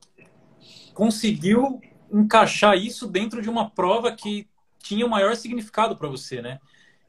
conseguiu 0.94 1.82
encaixar 2.12 2.78
isso 2.78 3.08
dentro 3.08 3.42
de 3.42 3.50
uma 3.50 3.70
prova 3.70 4.12
que 4.12 4.48
tinha 4.80 5.06
o 5.06 5.10
maior 5.10 5.36
significado 5.36 5.96
para 5.96 6.08
você, 6.08 6.42
né? 6.42 6.60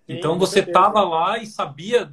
Sim, 0.07 0.15
então 0.15 0.39
você 0.39 0.61
estava 0.61 1.03
lá 1.03 1.39
e 1.39 1.47
sabia 1.47 2.13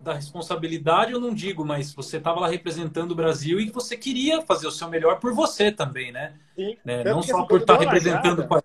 da 0.00 0.14
responsabilidade, 0.14 1.12
eu 1.12 1.20
não 1.20 1.34
digo, 1.34 1.64
mas 1.64 1.92
você 1.92 2.16
estava 2.16 2.40
lá 2.40 2.48
representando 2.48 3.12
o 3.12 3.14
Brasil 3.14 3.60
e 3.60 3.70
você 3.70 3.96
queria 3.96 4.40
fazer 4.42 4.66
o 4.66 4.70
seu 4.70 4.88
melhor 4.88 5.18
por 5.18 5.34
você 5.34 5.70
também, 5.70 6.10
né? 6.10 6.34
Sim. 6.54 6.76
né? 6.84 7.04
Não 7.04 7.22
só 7.22 7.44
por 7.44 7.60
estar 7.60 7.76
tá 7.76 7.84
representando 7.84 8.40
o 8.40 8.48
país. 8.48 8.64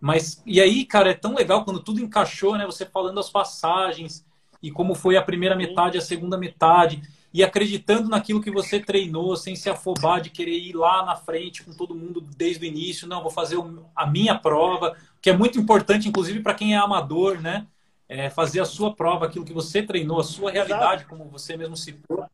Mas, 0.00 0.42
e 0.46 0.60
aí, 0.60 0.84
cara, 0.84 1.10
é 1.10 1.14
tão 1.14 1.34
legal 1.34 1.64
quando 1.64 1.80
tudo 1.80 2.00
encaixou, 2.00 2.56
né? 2.56 2.64
Você 2.66 2.86
falando 2.86 3.18
as 3.18 3.30
passagens 3.30 4.24
e 4.62 4.70
como 4.70 4.94
foi 4.94 5.16
a 5.16 5.22
primeira 5.22 5.54
metade, 5.54 5.98
a 5.98 6.00
segunda 6.00 6.36
metade, 6.36 7.00
e 7.32 7.44
acreditando 7.44 8.08
naquilo 8.08 8.40
que 8.40 8.50
você 8.50 8.80
treinou, 8.80 9.36
sem 9.36 9.54
se 9.54 9.70
afobar 9.70 10.20
de 10.20 10.30
querer 10.30 10.58
ir 10.58 10.74
lá 10.74 11.04
na 11.04 11.14
frente 11.14 11.62
com 11.62 11.72
todo 11.72 11.94
mundo 11.94 12.20
desde 12.36 12.64
o 12.64 12.68
início. 12.68 13.06
Não, 13.06 13.22
vou 13.22 13.30
fazer 13.30 13.56
a 13.94 14.06
minha 14.06 14.36
prova, 14.36 14.96
que 15.20 15.30
é 15.30 15.36
muito 15.36 15.58
importante, 15.58 16.08
inclusive, 16.08 16.40
para 16.40 16.54
quem 16.54 16.74
é 16.74 16.78
amador, 16.78 17.40
né? 17.40 17.66
é, 18.08 18.30
fazer 18.30 18.60
a 18.60 18.64
sua 18.64 18.94
prova, 18.94 19.26
aquilo 19.26 19.44
que 19.44 19.52
você 19.52 19.82
treinou, 19.82 20.18
a 20.18 20.24
sua 20.24 20.50
realidade, 20.50 21.04
como 21.04 21.24
você 21.26 21.56
mesmo 21.56 21.76
citou. 21.76 22.24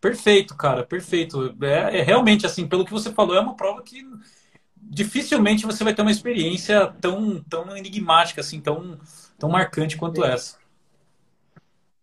Perfeito, 0.00 0.56
cara, 0.56 0.84
perfeito. 0.84 1.54
É, 1.62 2.00
é, 2.00 2.02
realmente 2.02 2.44
assim, 2.44 2.66
pelo 2.66 2.84
que 2.84 2.92
você 2.92 3.12
falou, 3.12 3.36
é 3.36 3.40
uma 3.40 3.54
prova 3.54 3.80
que 3.82 4.04
dificilmente 4.94 5.66
você 5.66 5.82
vai 5.82 5.92
ter 5.92 6.02
uma 6.02 6.10
experiência 6.10 6.86
tão, 7.00 7.42
tão 7.42 7.76
enigmática, 7.76 8.40
assim, 8.40 8.60
tão, 8.60 8.98
tão 9.38 9.50
marcante 9.50 9.96
quanto 9.96 10.24
essa. 10.24 10.58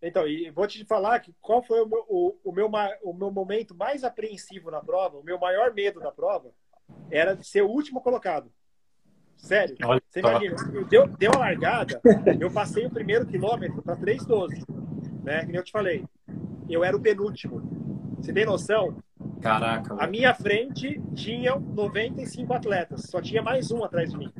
Então, 0.00 0.26
e 0.26 0.50
vou 0.50 0.66
te 0.66 0.84
falar 0.84 1.20
que 1.20 1.32
qual 1.40 1.62
foi 1.62 1.80
o 1.80 1.86
meu, 1.86 2.04
o, 2.08 2.36
o, 2.44 2.52
meu, 2.52 2.70
o 3.02 3.14
meu 3.14 3.30
momento 3.30 3.74
mais 3.74 4.04
apreensivo 4.04 4.70
na 4.70 4.80
prova, 4.80 5.18
o 5.18 5.22
meu 5.22 5.38
maior 5.38 5.72
medo 5.72 6.00
da 6.00 6.10
prova, 6.10 6.50
era 7.10 7.34
de 7.34 7.46
ser 7.46 7.62
o 7.62 7.68
último 7.68 8.00
colocado. 8.00 8.52
Sério. 9.36 9.76
Olha 9.84 10.02
você 10.08 10.20
imagina, 10.20 10.56
deu, 10.88 11.06
deu 11.06 11.30
a 11.34 11.38
largada, 11.38 12.00
eu 12.40 12.52
passei 12.52 12.86
o 12.86 12.90
primeiro 12.90 13.26
quilômetro 13.26 13.82
para 13.82 13.96
3,12. 13.96 14.64
Né? 15.22 15.44
Como 15.44 15.56
eu 15.56 15.64
te 15.64 15.72
falei. 15.72 16.04
Eu 16.68 16.84
era 16.84 16.96
o 16.96 17.00
penúltimo. 17.00 17.60
Você 18.20 18.32
tem 18.32 18.44
noção? 18.44 18.96
Caraca. 19.42 19.96
A 19.98 20.06
minha 20.06 20.32
frente 20.34 21.00
tinha 21.14 21.56
95 21.56 22.52
atletas. 22.54 23.02
Só 23.02 23.20
tinha 23.20 23.42
mais 23.42 23.70
um 23.70 23.84
atrás 23.84 24.10
de 24.10 24.16
mim. 24.16 24.32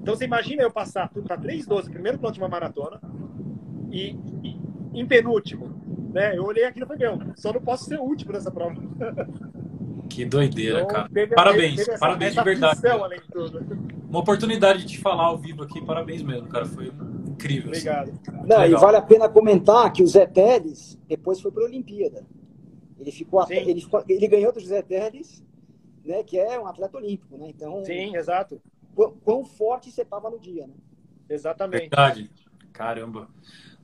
Então 0.00 0.14
você 0.14 0.24
imagina 0.24 0.62
eu 0.62 0.70
passar 0.70 1.08
tudo 1.08 1.26
para 1.26 1.38
3,12, 1.38 1.90
primeiro 1.90 2.18
quilômetro 2.18 2.32
de 2.32 2.40
uma 2.40 2.48
maratona, 2.48 3.00
e, 3.90 4.16
e 4.42 4.60
em 4.92 5.06
penúltimo. 5.06 5.70
Né? 6.12 6.36
Eu 6.36 6.44
olhei 6.44 6.64
aquilo 6.64 6.84
e 6.84 6.88
falei, 6.88 7.08
meu, 7.08 7.32
só 7.36 7.52
não 7.52 7.60
posso 7.60 7.86
ser 7.86 7.98
o 7.98 8.02
último 8.02 8.32
nessa 8.32 8.50
prova. 8.50 8.76
Que 10.10 10.26
doideira, 10.26 10.80
então, 10.80 10.88
cara. 10.88 11.08
Teve, 11.08 11.34
parabéns, 11.34 11.76
teve 11.76 11.90
essa, 11.92 11.98
parabéns 11.98 12.32
essa 12.32 12.40
de 12.40 12.44
verdade. 12.44 12.80
De 12.82 13.28
tudo 13.32 13.92
uma 14.12 14.20
oportunidade 14.20 14.80
de 14.80 14.88
te 14.88 14.98
falar 14.98 15.24
ao 15.24 15.38
vivo 15.38 15.62
aqui. 15.62 15.80
Parabéns 15.80 16.22
mesmo, 16.22 16.46
cara. 16.46 16.66
Foi 16.66 16.92
incrível. 17.26 17.70
Assim. 17.70 17.88
Obrigado. 17.88 18.10
Assim. 18.10 18.46
Não, 18.46 18.66
e 18.66 18.74
vale 18.74 18.98
a 18.98 19.02
pena 19.02 19.26
comentar 19.26 19.90
que 19.90 20.02
o 20.02 20.06
Zé 20.06 20.26
Teles 20.26 20.98
depois 21.08 21.40
foi 21.40 21.50
para 21.50 21.62
a 21.62 21.66
Olimpíada. 21.66 22.22
Ele 23.02 23.12
ficou, 23.12 23.44
ele, 23.50 23.80
ficou, 23.80 24.04
ele 24.08 24.28
ganhou 24.28 24.52
do 24.52 24.60
José 24.60 24.80
Teles, 24.80 25.44
né, 26.04 26.22
que 26.22 26.38
é 26.38 26.58
um 26.58 26.66
atleta 26.66 26.96
olímpico, 26.96 27.36
né? 27.36 27.48
Então, 27.48 27.84
Sim, 27.84 28.16
exato. 28.16 28.60
Quão, 28.94 29.12
quão 29.24 29.44
forte 29.44 29.90
você 29.90 30.02
estava 30.02 30.30
no 30.30 30.38
dia, 30.38 30.66
né? 30.66 30.74
Exatamente. 31.28 31.80
Verdade. 31.80 32.30
Caramba. 32.72 33.28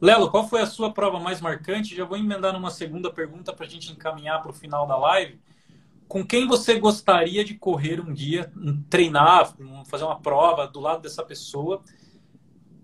Lelo, 0.01 0.31
qual 0.31 0.49
foi 0.49 0.61
a 0.63 0.67
sua 0.67 0.93
prova 0.93 1.19
mais 1.19 1.41
marcante? 1.41 1.97
Já 1.97 2.05
vou 2.05 2.17
emendar 2.17 2.53
numa 2.53 2.71
segunda 2.71 3.13
pergunta 3.13 3.53
para 3.53 3.67
a 3.67 3.69
gente 3.69 3.93
encaminhar 3.93 4.41
para 4.41 4.51
o 4.51 4.55
final 4.55 4.87
da 4.87 4.97
live 4.97 5.39
com 6.09 6.27
quem 6.27 6.49
você 6.49 6.81
gostaria 6.81 7.45
de 7.45 7.55
correr 7.55 8.01
um 8.01 8.13
dia, 8.13 8.51
treinar, 8.89 9.55
fazer 9.87 10.05
uma 10.05 10.19
prova 10.19 10.67
do 10.67 10.81
lado 10.81 11.03
dessa 11.03 11.23
pessoa? 11.23 11.83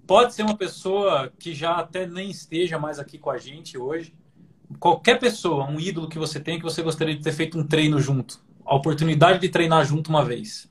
Pode 0.06 0.34
ser 0.34 0.42
uma 0.42 0.56
pessoa 0.56 1.32
que 1.38 1.54
já 1.54 1.76
até 1.76 2.06
nem 2.06 2.30
esteja 2.30 2.78
mais 2.78 2.98
aqui 2.98 3.18
com 3.18 3.30
a 3.30 3.38
gente 3.38 3.78
hoje. 3.78 4.14
Qualquer 4.78 5.18
pessoa, 5.18 5.68
um 5.68 5.78
ídolo 5.78 6.08
que 6.08 6.18
você 6.18 6.40
tem 6.40 6.58
que 6.58 6.64
você 6.64 6.82
gostaria 6.82 7.14
de 7.14 7.22
ter 7.22 7.32
feito 7.32 7.58
um 7.58 7.66
treino 7.66 8.00
junto. 8.00 8.42
A 8.64 8.74
oportunidade 8.74 9.40
de 9.40 9.48
treinar 9.48 9.84
junto 9.84 10.08
uma 10.08 10.24
vez. 10.24 10.70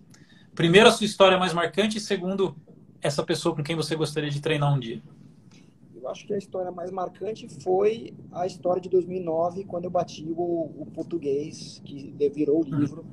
Primeiro, 0.56 0.90
a 0.90 0.92
sua 0.92 1.06
história 1.06 1.38
mais 1.38 1.54
marcante. 1.54 1.98
E 1.98 2.02
segundo, 2.02 2.56
essa 3.02 3.24
pessoa 3.24 3.56
com 3.56 3.64
quem 3.64 3.76
você 3.76 3.96
gostaria 3.96 4.30
de 4.30 4.42
treinar 4.42 4.74
um 4.74 4.80
dia. 4.80 5.02
Eu 5.94 6.10
acho 6.10 6.28
que 6.28 6.34
a 6.34 6.38
história 6.38 6.72
mais 6.72 6.92
marcante 6.92 7.48
foi 7.62 8.14
a 8.32 8.46
história 8.46 8.82
de 8.82 8.90
2009, 8.90 9.64
quando 9.64 9.86
eu 9.86 9.90
bati 9.90 10.26
o, 10.36 10.82
o 10.82 10.88
português, 10.94 11.82
que 11.86 12.14
virou 12.34 12.60
o 12.60 12.64
livro. 12.64 13.06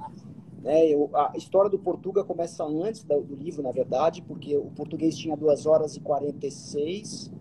Né? 0.62 0.88
Eu, 0.88 1.08
a 1.14 1.32
história 1.36 1.70
do 1.70 1.78
Portuga 1.78 2.24
começa 2.24 2.64
antes 2.64 3.04
do, 3.04 3.20
do, 3.20 3.34
livro, 3.34 3.62
na 3.62 3.70
verdade, 3.70 4.22
porque 4.22 4.56
o 4.56 4.70
português 4.72 5.16
tinha 5.16 5.36
2 5.36 5.66
horas 5.66 5.96
e 5.96 6.00
46, 6.00 7.32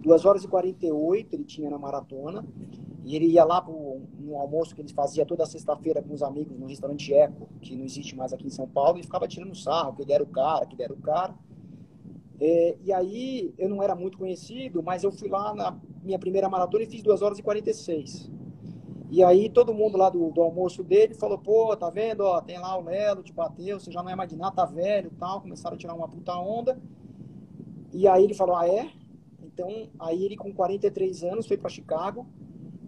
2 0.00 0.24
horas 0.24 0.44
e 0.44 0.48
48 0.48 1.34
ele 1.34 1.44
tinha 1.44 1.70
na 1.70 1.78
maratona, 1.78 2.44
e 3.06 3.14
ele 3.14 3.26
ia 3.26 3.44
lá 3.44 3.62
pro, 3.62 4.00
no 4.18 4.36
almoço 4.36 4.74
que 4.74 4.80
ele 4.80 4.92
fazia 4.92 5.24
toda 5.24 5.46
sexta-feira 5.46 6.02
com 6.02 6.12
os 6.12 6.24
amigos 6.24 6.58
no 6.58 6.66
restaurante 6.66 7.14
Eco, 7.14 7.48
que 7.62 7.76
não 7.76 7.84
existe 7.84 8.16
mais 8.16 8.32
aqui 8.32 8.48
em 8.48 8.50
São 8.50 8.66
Paulo, 8.66 8.98
e 8.98 9.04
ficava 9.04 9.28
tirando 9.28 9.54
sarro, 9.54 9.94
que 9.94 10.02
ele 10.02 10.12
era 10.12 10.24
o 10.24 10.26
cara, 10.26 10.66
que 10.66 10.74
ele 10.74 10.82
era 10.82 10.92
o 10.92 10.96
cara. 10.96 11.32
É, 12.40 12.76
e 12.82 12.92
aí 12.92 13.54
eu 13.56 13.68
não 13.68 13.80
era 13.80 13.94
muito 13.94 14.18
conhecido, 14.18 14.82
mas 14.82 15.04
eu 15.04 15.12
fui 15.12 15.28
lá 15.28 15.54
na 15.54 15.78
minha 16.02 16.18
primeira 16.18 16.48
maratona 16.48 16.82
e 16.82 16.88
fiz 16.88 17.00
2 17.00 17.22
horas 17.22 17.38
e 17.38 17.44
46. 17.44 18.28
E 19.08 19.22
aí 19.22 19.48
todo 19.50 19.72
mundo 19.72 19.96
lá 19.96 20.10
do, 20.10 20.32
do 20.32 20.42
almoço 20.42 20.82
dele 20.82 21.14
falou, 21.14 21.38
pô, 21.38 21.76
tá 21.76 21.88
vendo, 21.88 22.22
ó, 22.22 22.40
tem 22.40 22.58
lá 22.58 22.76
o 22.76 22.82
Lelo, 22.82 23.22
te 23.22 23.32
bateu, 23.32 23.78
você 23.78 23.92
já 23.92 24.02
não 24.02 24.10
é 24.10 24.16
mais 24.16 24.30
de 24.30 24.36
nada, 24.36 24.56
tá 24.56 24.64
velho 24.64 25.12
tal. 25.16 25.40
Começaram 25.40 25.76
a 25.76 25.78
tirar 25.78 25.94
uma 25.94 26.08
puta 26.08 26.36
onda. 26.36 26.76
E 27.92 28.08
aí 28.08 28.24
ele 28.24 28.34
falou, 28.34 28.56
ah, 28.56 28.68
é? 28.68 28.90
Então, 29.44 29.90
aí 29.96 30.24
ele 30.24 30.36
com 30.36 30.52
43 30.52 31.22
anos 31.22 31.46
foi 31.46 31.56
para 31.56 31.70
Chicago 31.70 32.26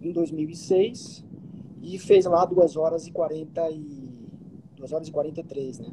em 0.01 0.11
2006 0.11 1.25
e 1.81 1.97
fez 1.97 2.25
lá 2.25 2.45
2 2.45 2.75
horas 2.75 3.07
e 3.07 3.11
40 3.11 3.69
e 3.71 4.09
2 4.75 4.93
horas 4.93 5.07
e 5.07 5.11
43, 5.11 5.79
né? 5.79 5.89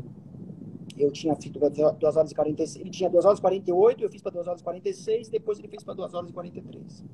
eu 0.98 1.10
tinha 1.12 1.34
feito 1.36 1.58
2 1.58 2.16
horas 2.16 2.30
e 2.30 2.34
46, 2.34 2.80
ele 2.80 2.90
tinha 2.90 3.10
2 3.10 3.24
horas 3.24 3.38
e 3.38 3.42
48, 3.42 4.02
eu 4.02 4.10
fiz 4.10 4.22
para 4.22 4.32
2 4.32 4.46
horas 4.46 4.60
e 4.60 4.64
46, 4.64 5.28
depois 5.28 5.58
ele 5.58 5.68
fez 5.68 5.84
para 5.84 5.94
2 5.94 6.14
horas 6.14 6.30
e 6.30 6.32
43. 6.32 7.04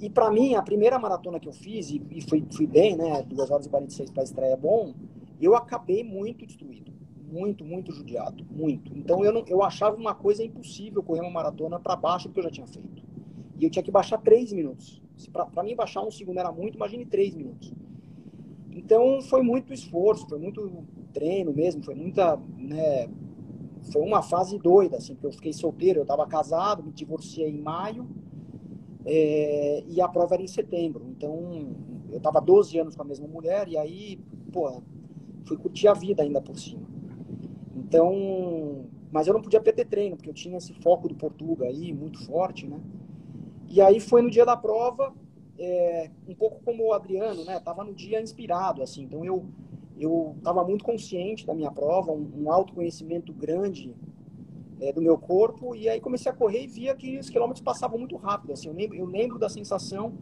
E 0.00 0.08
para 0.08 0.30
mim, 0.30 0.54
a 0.54 0.62
primeira 0.62 0.98
maratona 0.98 1.40
que 1.40 1.48
eu 1.48 1.52
fiz, 1.52 1.90
e, 1.90 2.00
e 2.10 2.20
fui, 2.22 2.46
fui 2.52 2.66
bem, 2.66 2.96
né, 2.96 3.22
2 3.22 3.50
horas 3.50 3.66
e 3.66 3.68
46 3.68 4.10
para 4.10 4.22
estreia 4.22 4.52
é 4.52 4.56
bom, 4.56 4.94
eu 5.40 5.56
acabei 5.56 6.04
muito 6.04 6.46
destruído, 6.46 6.92
muito, 7.30 7.64
muito 7.64 7.92
judiado, 7.92 8.46
muito. 8.50 8.96
Então 8.96 9.24
eu, 9.24 9.32
não, 9.32 9.44
eu 9.46 9.62
achava 9.62 9.96
uma 9.96 10.14
coisa 10.14 10.44
impossível 10.44 11.02
correr 11.02 11.22
uma 11.22 11.30
maratona 11.30 11.78
para 11.80 11.96
baixo 11.96 12.28
do 12.28 12.34
que 12.34 12.40
eu 12.40 12.44
já 12.44 12.50
tinha 12.50 12.66
feito. 12.66 13.02
E 13.58 13.64
eu 13.64 13.70
tinha 13.70 13.82
que 13.82 13.90
baixar 13.90 14.18
3 14.18 14.52
minutos. 14.52 15.02
Para 15.28 15.62
mim, 15.62 15.74
baixar 15.74 16.02
um 16.02 16.10
segundo 16.10 16.38
era 16.38 16.52
muito, 16.52 16.76
imagine 16.76 17.04
3 17.04 17.34
minutos. 17.34 17.72
Então 18.72 19.20
foi 19.22 19.42
muito 19.42 19.72
esforço, 19.72 20.28
foi 20.28 20.38
muito 20.38 20.84
treino 21.12 21.52
mesmo, 21.52 21.82
foi 21.82 21.94
muita, 21.94 22.36
né, 22.56 23.08
foi 23.92 24.02
uma 24.02 24.22
fase 24.22 24.58
doida, 24.58 24.96
assim, 24.96 25.14
porque 25.14 25.26
eu 25.26 25.32
fiquei 25.32 25.52
solteiro, 25.52 26.00
eu 26.00 26.02
estava 26.02 26.26
casado, 26.26 26.82
me 26.82 26.92
divorciei 26.92 27.50
em 27.50 27.60
maio, 27.60 28.06
é, 29.04 29.82
e 29.88 30.00
a 30.00 30.08
prova 30.08 30.34
era 30.34 30.42
em 30.42 30.46
setembro, 30.46 31.06
então 31.08 31.74
eu 32.10 32.18
estava 32.18 32.40
12 32.40 32.78
anos 32.78 32.94
com 32.94 33.02
a 33.02 33.04
mesma 33.04 33.26
mulher, 33.26 33.68
e 33.68 33.76
aí, 33.76 34.20
pô, 34.52 34.82
fui 35.44 35.56
curtir 35.56 35.88
a 35.88 35.94
vida 35.94 36.22
ainda 36.22 36.40
por 36.40 36.58
cima. 36.58 36.88
Então, 37.74 38.84
mas 39.10 39.26
eu 39.26 39.34
não 39.34 39.42
podia 39.42 39.60
perder 39.60 39.86
treino, 39.86 40.16
porque 40.16 40.30
eu 40.30 40.34
tinha 40.34 40.58
esse 40.58 40.72
foco 40.74 41.08
do 41.08 41.14
Portugal 41.14 41.68
aí, 41.68 41.92
muito 41.92 42.24
forte, 42.24 42.66
né? 42.66 42.78
E 43.70 43.80
aí 43.80 44.00
foi 44.00 44.20
no 44.20 44.30
dia 44.30 44.44
da 44.44 44.56
prova, 44.56 45.14
é, 45.58 46.10
um 46.28 46.34
pouco 46.34 46.60
como 46.64 46.88
o 46.88 46.92
Adriano, 46.92 47.44
né? 47.44 47.58
Tava 47.60 47.84
no 47.84 47.94
dia 47.94 48.20
inspirado, 48.20 48.82
assim, 48.82 49.04
então 49.04 49.24
eu 49.24 49.46
eu 50.02 50.34
estava 50.38 50.64
muito 50.64 50.82
consciente 50.82 51.46
da 51.46 51.54
minha 51.54 51.70
prova, 51.70 52.10
um, 52.10 52.26
um 52.34 52.50
autoconhecimento 52.50 53.34
grande 53.34 53.94
é, 54.80 54.92
do 54.94 55.02
meu 55.02 55.18
corpo, 55.18 55.76
e 55.76 55.90
aí 55.90 56.00
comecei 56.00 56.32
a 56.32 56.34
correr 56.34 56.64
e 56.64 56.66
via 56.66 56.94
que 56.94 57.18
os 57.18 57.28
quilômetros 57.28 57.62
passavam 57.62 57.98
muito 57.98 58.16
rápido. 58.16 58.54
Assim, 58.54 58.68
eu, 58.68 58.74
lembro, 58.74 58.96
eu 58.96 59.04
lembro 59.04 59.38
da 59.38 59.50
sensação 59.50 60.14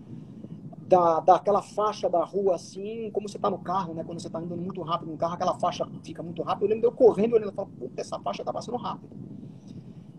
da, 0.88 1.20
daquela 1.20 1.62
faixa 1.62 2.08
da 2.08 2.24
rua, 2.24 2.56
assim, 2.56 3.08
como 3.12 3.28
você 3.28 3.36
está 3.36 3.48
no 3.48 3.58
carro, 3.58 3.94
né? 3.94 4.02
Quando 4.02 4.20
você 4.20 4.26
está 4.26 4.40
andando 4.40 4.60
muito 4.60 4.82
rápido 4.82 5.12
no 5.12 5.16
carro, 5.16 5.34
aquela 5.34 5.54
faixa 5.60 5.86
fica 6.02 6.24
muito 6.24 6.42
rápida. 6.42 6.64
Eu 6.64 6.68
lembro 6.70 6.80
de 6.80 6.86
eu 6.88 6.92
correndo, 6.92 7.34
olhando 7.34 7.52
e 7.52 7.54
falando, 7.54 7.72
puta, 7.78 8.00
essa 8.00 8.18
faixa 8.18 8.42
está 8.42 8.52
passando 8.52 8.78
rápido. 8.78 9.08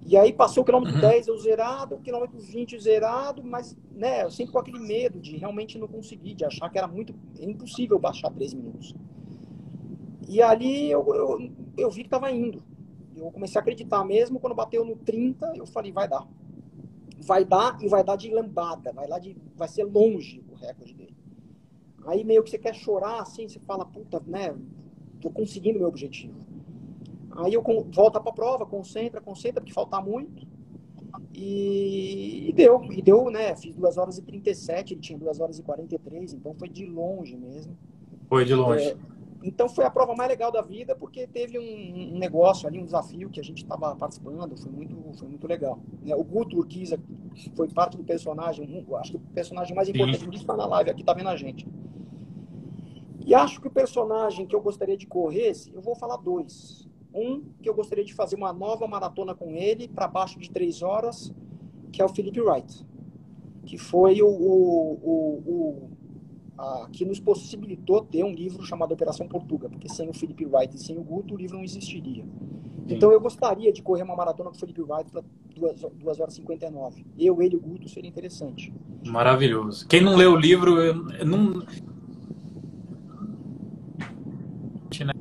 E 0.09 0.17
aí 0.17 0.33
passou 0.33 0.63
o 0.63 0.65
quilômetro 0.65 0.95
uhum. 0.95 1.01
10 1.01 1.27
eu 1.27 1.37
zerado, 1.37 1.93
o 1.93 1.99
quilômetro 1.99 2.39
20 2.39 2.79
zerado, 2.79 3.43
mas 3.43 3.77
né, 3.91 4.23
eu 4.23 4.31
sempre 4.31 4.51
com 4.51 4.57
aquele 4.57 4.79
medo 4.79 5.19
de 5.19 5.37
realmente 5.37 5.77
não 5.77 5.87
conseguir, 5.87 6.33
de 6.33 6.43
achar 6.43 6.67
que 6.67 6.79
era 6.79 6.87
muito 6.87 7.13
impossível 7.39 7.99
baixar 7.99 8.31
3 8.31 8.55
minutos. 8.55 8.95
E 10.27 10.41
ali 10.41 10.89
eu, 10.89 11.05
eu, 11.13 11.51
eu 11.77 11.91
vi 11.91 12.01
que 12.01 12.07
estava 12.07 12.31
indo. 12.31 12.63
Eu 13.15 13.29
comecei 13.29 13.59
a 13.59 13.61
acreditar 13.61 14.03
mesmo. 14.03 14.39
Quando 14.39 14.55
bateu 14.55 14.83
no 14.83 14.95
30, 14.95 15.53
eu 15.55 15.67
falei, 15.67 15.91
vai 15.91 16.07
dar. 16.07 16.27
Vai 17.19 17.45
dar 17.45 17.77
e 17.79 17.87
vai 17.87 18.03
dar 18.03 18.15
de 18.15 18.33
lambada. 18.33 18.91
Vai, 18.91 19.07
lá 19.07 19.19
de, 19.19 19.37
vai 19.55 19.67
ser 19.67 19.83
longe 19.83 20.43
o 20.49 20.55
recorde 20.55 20.95
dele. 20.95 21.15
Aí 22.07 22.23
meio 22.23 22.43
que 22.43 22.49
você 22.49 22.57
quer 22.57 22.73
chorar 22.73 23.21
assim, 23.21 23.47
você 23.47 23.59
fala, 23.59 23.85
puta, 23.85 24.19
né? 24.25 24.55
Tô 25.21 25.29
conseguindo 25.29 25.77
meu 25.77 25.87
objetivo. 25.87 26.48
Aí 27.43 27.53
eu 27.53 27.63
volta 27.91 28.19
para 28.19 28.31
a 28.31 28.35
prova, 28.35 28.65
concentra, 28.65 29.21
concentra, 29.21 29.61
porque 29.61 29.73
falta 29.73 30.01
muito. 30.01 30.47
E, 31.33 32.49
e, 32.49 32.53
deu, 32.53 32.83
e 32.91 33.01
deu, 33.01 33.29
né? 33.29 33.55
Fiz 33.55 33.75
2 33.75 33.97
horas 33.97 34.17
e 34.17 34.21
37, 34.21 34.93
ele 34.93 35.01
tinha 35.01 35.17
2 35.17 35.39
horas 35.39 35.59
e 35.59 35.63
43, 35.63 36.33
então 36.33 36.53
foi 36.53 36.69
de 36.69 36.85
longe 36.85 37.37
mesmo. 37.37 37.77
Foi 38.27 38.43
de 38.43 38.53
longe. 38.53 38.89
É, 38.89 38.97
então 39.41 39.69
foi 39.69 39.85
a 39.85 39.89
prova 39.89 40.13
mais 40.15 40.29
legal 40.29 40.51
da 40.51 40.61
vida, 40.61 40.95
porque 40.95 41.25
teve 41.25 41.57
um, 41.57 42.15
um 42.15 42.19
negócio 42.19 42.67
ali, 42.67 42.77
um 42.77 42.83
desafio 42.83 43.29
que 43.29 43.39
a 43.39 43.43
gente 43.43 43.63
estava 43.63 43.95
participando, 43.95 44.57
foi 44.57 44.71
muito, 44.71 45.17
foi 45.17 45.27
muito 45.29 45.47
legal. 45.47 45.79
Né, 46.03 46.13
o 46.13 46.23
Guto 46.23 46.57
Urquiza 46.57 46.99
foi 47.55 47.69
parte 47.69 47.95
do 47.95 48.03
personagem, 48.03 48.85
acho 48.95 49.11
que 49.11 49.17
o 49.17 49.21
personagem 49.33 49.73
mais 49.73 49.87
importante 49.87 50.27
disso 50.27 50.43
está 50.43 50.57
na 50.57 50.65
live, 50.65 50.89
aqui 50.89 51.01
está 51.01 51.13
vendo 51.13 51.29
a 51.29 51.37
gente. 51.37 51.65
E 53.25 53.33
acho 53.33 53.61
que 53.61 53.67
o 53.67 53.71
personagem 53.71 54.45
que 54.45 54.55
eu 54.55 54.61
gostaria 54.61 54.97
de 54.97 55.05
correr, 55.05 55.53
eu 55.73 55.81
vou 55.81 55.95
falar 55.95 56.17
dois. 56.17 56.88
Um, 57.13 57.43
que 57.61 57.67
eu 57.67 57.73
gostaria 57.73 58.03
de 58.03 58.13
fazer 58.13 58.35
uma 58.35 58.53
nova 58.53 58.87
maratona 58.87 59.33
com 59.33 59.55
ele, 59.55 59.87
para 59.87 60.07
baixo 60.07 60.39
de 60.39 60.49
três 60.51 60.81
horas, 60.81 61.33
que 61.91 62.01
é 62.01 62.05
o 62.05 62.09
Felipe 62.09 62.39
Wright, 62.39 62.85
que 63.65 63.77
foi 63.77 64.21
o, 64.21 64.27
o, 64.27 64.99
o, 65.01 65.43
o 65.45 65.89
a, 66.57 66.87
que 66.91 67.05
nos 67.05 67.19
possibilitou 67.19 68.01
ter 68.01 68.23
um 68.23 68.33
livro 68.33 68.63
chamado 68.63 68.93
Operação 68.93 69.27
Portuga, 69.27 69.69
porque 69.69 69.89
sem 69.89 70.09
o 70.09 70.13
Felipe 70.13 70.45
Wright 70.45 70.75
e 70.75 70.79
sem 70.79 70.97
o 70.97 71.03
Guto, 71.03 71.33
o 71.33 71.37
livro 71.37 71.57
não 71.57 71.63
existiria. 71.63 72.23
Sim. 72.23 72.95
Então 72.95 73.11
eu 73.11 73.19
gostaria 73.19 73.71
de 73.71 73.81
correr 73.81 74.03
uma 74.03 74.15
maratona 74.15 74.49
com 74.49 74.55
o 74.55 74.59
Felipe 74.59 74.81
Wright 74.81 75.11
para 75.11 75.23
2 75.55 76.19
horas 76.19 76.33
e 76.33 76.37
59. 76.37 77.05
Eu, 77.17 77.41
ele 77.41 77.55
e 77.55 77.57
o 77.57 77.61
Guto 77.61 77.89
seria 77.89 78.09
interessante. 78.09 78.73
Maravilhoso. 79.05 79.87
Quem 79.87 80.01
não 80.01 80.15
lê 80.15 80.25
o 80.25 80.35
livro, 80.35 80.79
eu, 80.79 81.09
eu 81.11 81.25
não. 81.25 81.63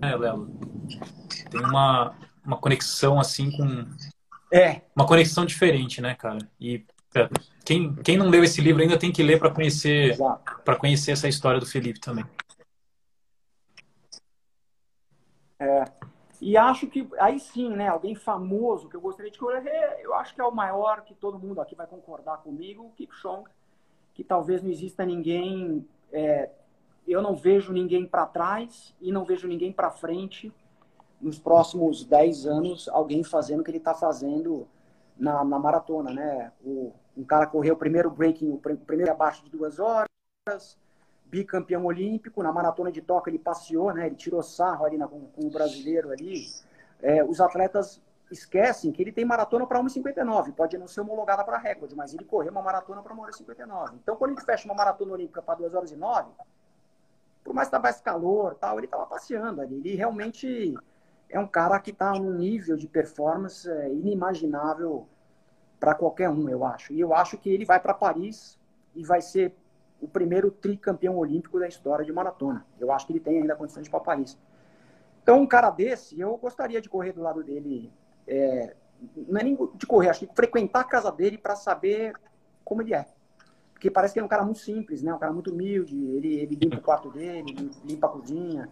Né, 0.01 0.17
Lelo? 0.17 0.51
Tem 1.51 1.61
uma, 1.61 2.15
uma 2.45 2.57
conexão 2.57 3.19
assim 3.19 3.51
com. 3.51 3.87
É. 4.53 4.83
Uma 4.95 5.07
conexão 5.07 5.45
diferente, 5.45 6.01
né, 6.01 6.15
cara? 6.15 6.39
E 6.61 6.85
quem, 7.65 7.95
quem 7.97 8.17
não 8.17 8.29
leu 8.29 8.45
esse 8.45 8.61
livro 8.61 8.83
ainda 8.83 8.99
tem 8.99 9.13
que 9.13 9.23
ler 9.23 9.39
para 9.39 9.51
conhecer 9.51 10.17
para 10.65 10.77
conhecer 10.77 11.13
essa 11.13 11.29
história 11.29 11.61
do 11.61 11.67
Felipe 11.67 12.01
também. 12.01 12.25
É, 15.61 15.85
e 16.41 16.57
acho 16.57 16.87
que 16.87 17.09
aí 17.19 17.41
sim, 17.41 17.71
né, 17.71 17.89
alguém 17.89 18.15
famoso 18.15 18.89
que 18.89 18.95
eu 18.95 19.01
gostaria 19.01 19.31
de 19.31 19.39
correr, 19.39 19.99
eu 20.01 20.15
acho 20.15 20.35
que 20.35 20.41
é 20.41 20.45
o 20.45 20.55
maior 20.55 21.03
que 21.03 21.15
todo 21.15 21.39
mundo 21.39 21.61
aqui 21.61 21.75
vai 21.75 21.87
concordar 21.87 22.39
comigo, 22.39 22.85
o 22.85 22.91
Kipchoge, 22.93 23.51
que 24.15 24.23
talvez 24.23 24.63
não 24.63 24.71
exista 24.71 25.05
ninguém, 25.05 25.85
é, 26.13 26.49
eu 27.07 27.21
não 27.21 27.35
vejo 27.35 27.73
ninguém 27.73 28.07
para 28.07 28.25
trás 28.25 28.95
e 29.01 29.11
não 29.11 29.25
vejo 29.25 29.49
ninguém 29.49 29.73
para 29.73 29.91
frente 29.91 30.53
nos 31.21 31.39
próximos 31.39 32.05
10 32.05 32.47
anos, 32.47 32.89
alguém 32.89 33.25
fazendo 33.25 33.61
o 33.61 33.65
que 33.65 33.71
ele 33.71 33.79
está 33.79 33.95
fazendo 33.95 34.67
na, 35.19 35.45
na 35.45 35.59
maratona, 35.59 36.13
né? 36.13 36.53
O, 36.65 36.93
um 37.17 37.25
cara 37.25 37.47
correu 37.47 37.75
o 37.75 37.79
primeiro 37.79 38.11
breaking, 38.11 38.53
o 38.53 38.59
primeiro 38.59 39.11
abaixo 39.11 39.45
de 39.45 39.51
duas 39.51 39.79
horas, 39.79 40.09
bicampeão 41.25 41.85
olímpico, 41.85 42.43
na 42.43 42.53
maratona 42.53 42.93
de 42.93 43.03
Tóquio 43.03 43.31
ele 43.31 43.39
passeou, 43.39 43.93
né? 43.93 44.07
Ele 44.07 44.15
tirou 44.15 44.43
sarro 44.43 44.85
ali 44.85 44.97
na, 44.97 45.09
com, 45.09 45.21
com 45.21 45.47
o 45.47 45.51
brasileiro 45.51 46.11
ali. 46.11 46.47
É, 47.03 47.25
os 47.25 47.41
atletas 47.41 48.01
esquecem 48.31 48.93
que 48.93 49.03
ele 49.03 49.13
tem 49.13 49.25
maratona 49.25 49.67
para 49.67 49.81
1,59, 49.83 50.53
pode 50.53 50.77
não 50.77 50.87
ser 50.87 51.01
homologada 51.01 51.43
para 51.45 51.59
recorde, 51.59 51.97
mas 51.97 52.13
ele 52.13 52.25
correu 52.25 52.53
uma 52.53 52.63
maratona 52.63 53.03
para 53.03 53.15
1,59. 53.15 53.95
Então, 54.03 54.17
quando 54.17 54.33
a 54.33 54.35
gente 54.35 54.45
fecha 54.45 54.67
uma 54.67 54.75
maratona 54.75 55.13
olímpica 55.13 55.43
para 55.43 55.55
2 55.57 55.75
horas 55.75 55.91
e 55.91 55.97
9, 55.97 56.31
por 57.43 57.55
mais 57.55 57.69
que 57.69 57.77
tivesse 57.77 58.03
calor 58.03 58.55
tal, 58.57 58.79
ele 58.79 58.87
estava 58.87 59.07
passeando 59.07 59.61
ali. 59.63 59.77
Ele 59.77 59.97
realmente 59.97 60.77
é 61.31 61.39
um 61.39 61.47
cara 61.47 61.79
que 61.79 61.91
está 61.91 62.13
num 62.13 62.33
nível 62.33 62.77
de 62.77 62.87
performance 62.87 63.69
é, 63.69 63.93
inimaginável 63.93 65.07
para 65.79 65.95
qualquer 65.95 66.29
um, 66.29 66.49
eu 66.49 66.65
acho. 66.65 66.93
E 66.93 67.01
eu 67.01 67.15
acho 67.15 67.37
que 67.39 67.51
ele 67.51 67.65
vai 67.65 67.79
para 67.79 67.95
Paris 67.95 68.59
e 68.95 69.05
vai 69.05 69.21
ser 69.21 69.55
o 70.01 70.09
primeiro 70.09 70.51
tricampeão 70.51 71.17
olímpico 71.17 71.59
da 71.59 71.69
história 71.69 72.05
de 72.05 72.13
maratona. 72.13 72.65
Eu 72.79 72.93
acho 72.93 73.07
que 73.07 73.13
ele 73.13 73.21
tem 73.21 73.39
ainda 73.39 73.55
condições 73.55 73.89
para 73.89 74.01
Paris. 74.01 74.39
Então, 75.23 75.41
um 75.41 75.47
cara 75.47 75.71
desse, 75.71 76.19
eu 76.19 76.37
gostaria 76.37 76.81
de 76.81 76.89
correr 76.89 77.13
do 77.13 77.21
lado 77.21 77.43
dele. 77.43 77.93
É, 78.27 78.75
não 79.29 79.41
é 79.41 79.45
nem 79.45 79.59
de 79.75 79.87
correr, 79.87 80.09
acho 80.09 80.27
que 80.27 80.35
frequentar 80.35 80.81
a 80.81 80.85
casa 80.85 81.13
dele 81.13 81.37
para 81.37 81.55
saber 81.55 82.15
como 82.65 82.83
ele 82.83 82.95
é. 82.95 83.07
Porque 83.73 83.91
parece 83.91 84.13
que 84.13 84.19
ele 84.19 84.25
é 84.25 84.27
um 84.27 84.31
cara 84.31 84.45
muito 84.45 84.59
simples, 84.59 85.03
né? 85.03 85.15
Um 85.15 85.19
cara 85.19 85.33
muito 85.33 85.53
humilde. 85.53 85.97
Ele, 85.97 86.35
ele 86.41 86.57
limpa 86.57 86.79
o 86.79 86.83
quarto 86.83 87.11
dele, 87.11 87.71
limpa 87.85 88.07
a 88.07 88.11
cozinha. 88.11 88.69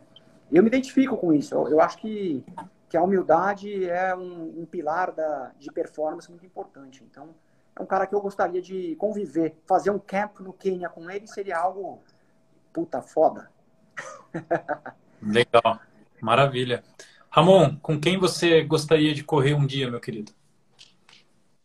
Eu 0.51 0.63
me 0.63 0.69
identifico 0.69 1.17
com 1.17 1.33
isso. 1.33 1.55
Eu, 1.55 1.69
eu 1.69 1.81
acho 1.81 1.99
que, 1.99 2.45
que 2.89 2.97
a 2.97 3.03
humildade 3.03 3.89
é 3.89 4.15
um, 4.15 4.61
um, 4.61 4.67
pilar 4.67 5.13
da, 5.13 5.53
de 5.59 5.71
performance 5.73 6.31
muito 6.31 6.47
importante. 6.47 7.05
Então, 7.11 7.35
é 7.75 7.83
um 7.83 7.87
cara 7.87 8.07
que 8.07 8.15
eu 8.15 8.21
gostaria 8.21 8.63
de 8.63 8.97
conviver. 8.97 9.57
Fazer 9.67 9.91
um 9.91 9.99
camp 9.99 10.41
no 10.41 10.53
Quênia 10.53 10.89
com 10.89 11.11
ele 11.11 11.27
seria 11.27 11.59
algo 11.59 12.03
puta 12.73 13.03
foda. 13.03 13.51
Legal. 15.23 15.81
Maravilha. 16.21 16.85
Ramon, 17.31 17.77
com 17.77 18.01
quem 18.01 18.19
você 18.19 18.63
gostaria 18.63 19.13
de 19.15 19.23
correr 19.23 19.55
um 19.55 19.67
dia, 19.67 19.91
meu 19.91 20.01
querido? 20.01 20.33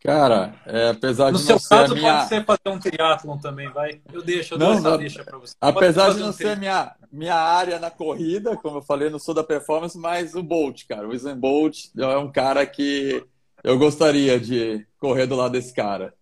Cara, 0.04 0.52
é, 0.66 0.88
apesar 0.88 1.30
no 1.30 1.38
de 1.38 1.48
não 1.48 1.58
ser 1.60 1.68
caso, 1.68 1.94
minha... 1.94 2.16
pode 2.16 2.28
ser 2.28 2.44
fazer 2.44 2.68
um 2.68 2.78
triatlon 2.78 3.38
também, 3.38 3.70
vai. 3.70 4.00
Eu 4.12 4.20
deixo, 4.20 4.54
eu 4.54 4.58
não, 4.58 4.70
dou 4.70 4.76
essa 4.78 4.98
deixa 4.98 5.24
para 5.24 5.38
você. 5.38 5.54
Apesar 5.60 6.12
de 6.12 6.18
não 6.18 6.30
um 6.30 6.32
ser 6.32 6.56
minha, 6.56 6.96
minha 7.12 7.36
área 7.36 7.78
na 7.78 7.88
corrida, 7.88 8.56
como 8.56 8.78
eu 8.78 8.82
falei, 8.82 9.10
não 9.10 9.20
sou 9.20 9.32
da 9.32 9.44
performance, 9.44 9.96
mas 9.96 10.34
o 10.34 10.42
Bolt, 10.42 10.86
cara. 10.88 11.06
O 11.06 11.12
Usain 11.12 11.36
Bolt 11.36 11.86
é 11.96 12.16
um 12.16 12.32
cara 12.32 12.66
que 12.66 13.24
eu 13.62 13.78
gostaria 13.78 14.40
de 14.40 14.84
correr 14.98 15.26
do 15.26 15.36
lado 15.36 15.52
desse 15.52 15.72
cara. 15.72 16.12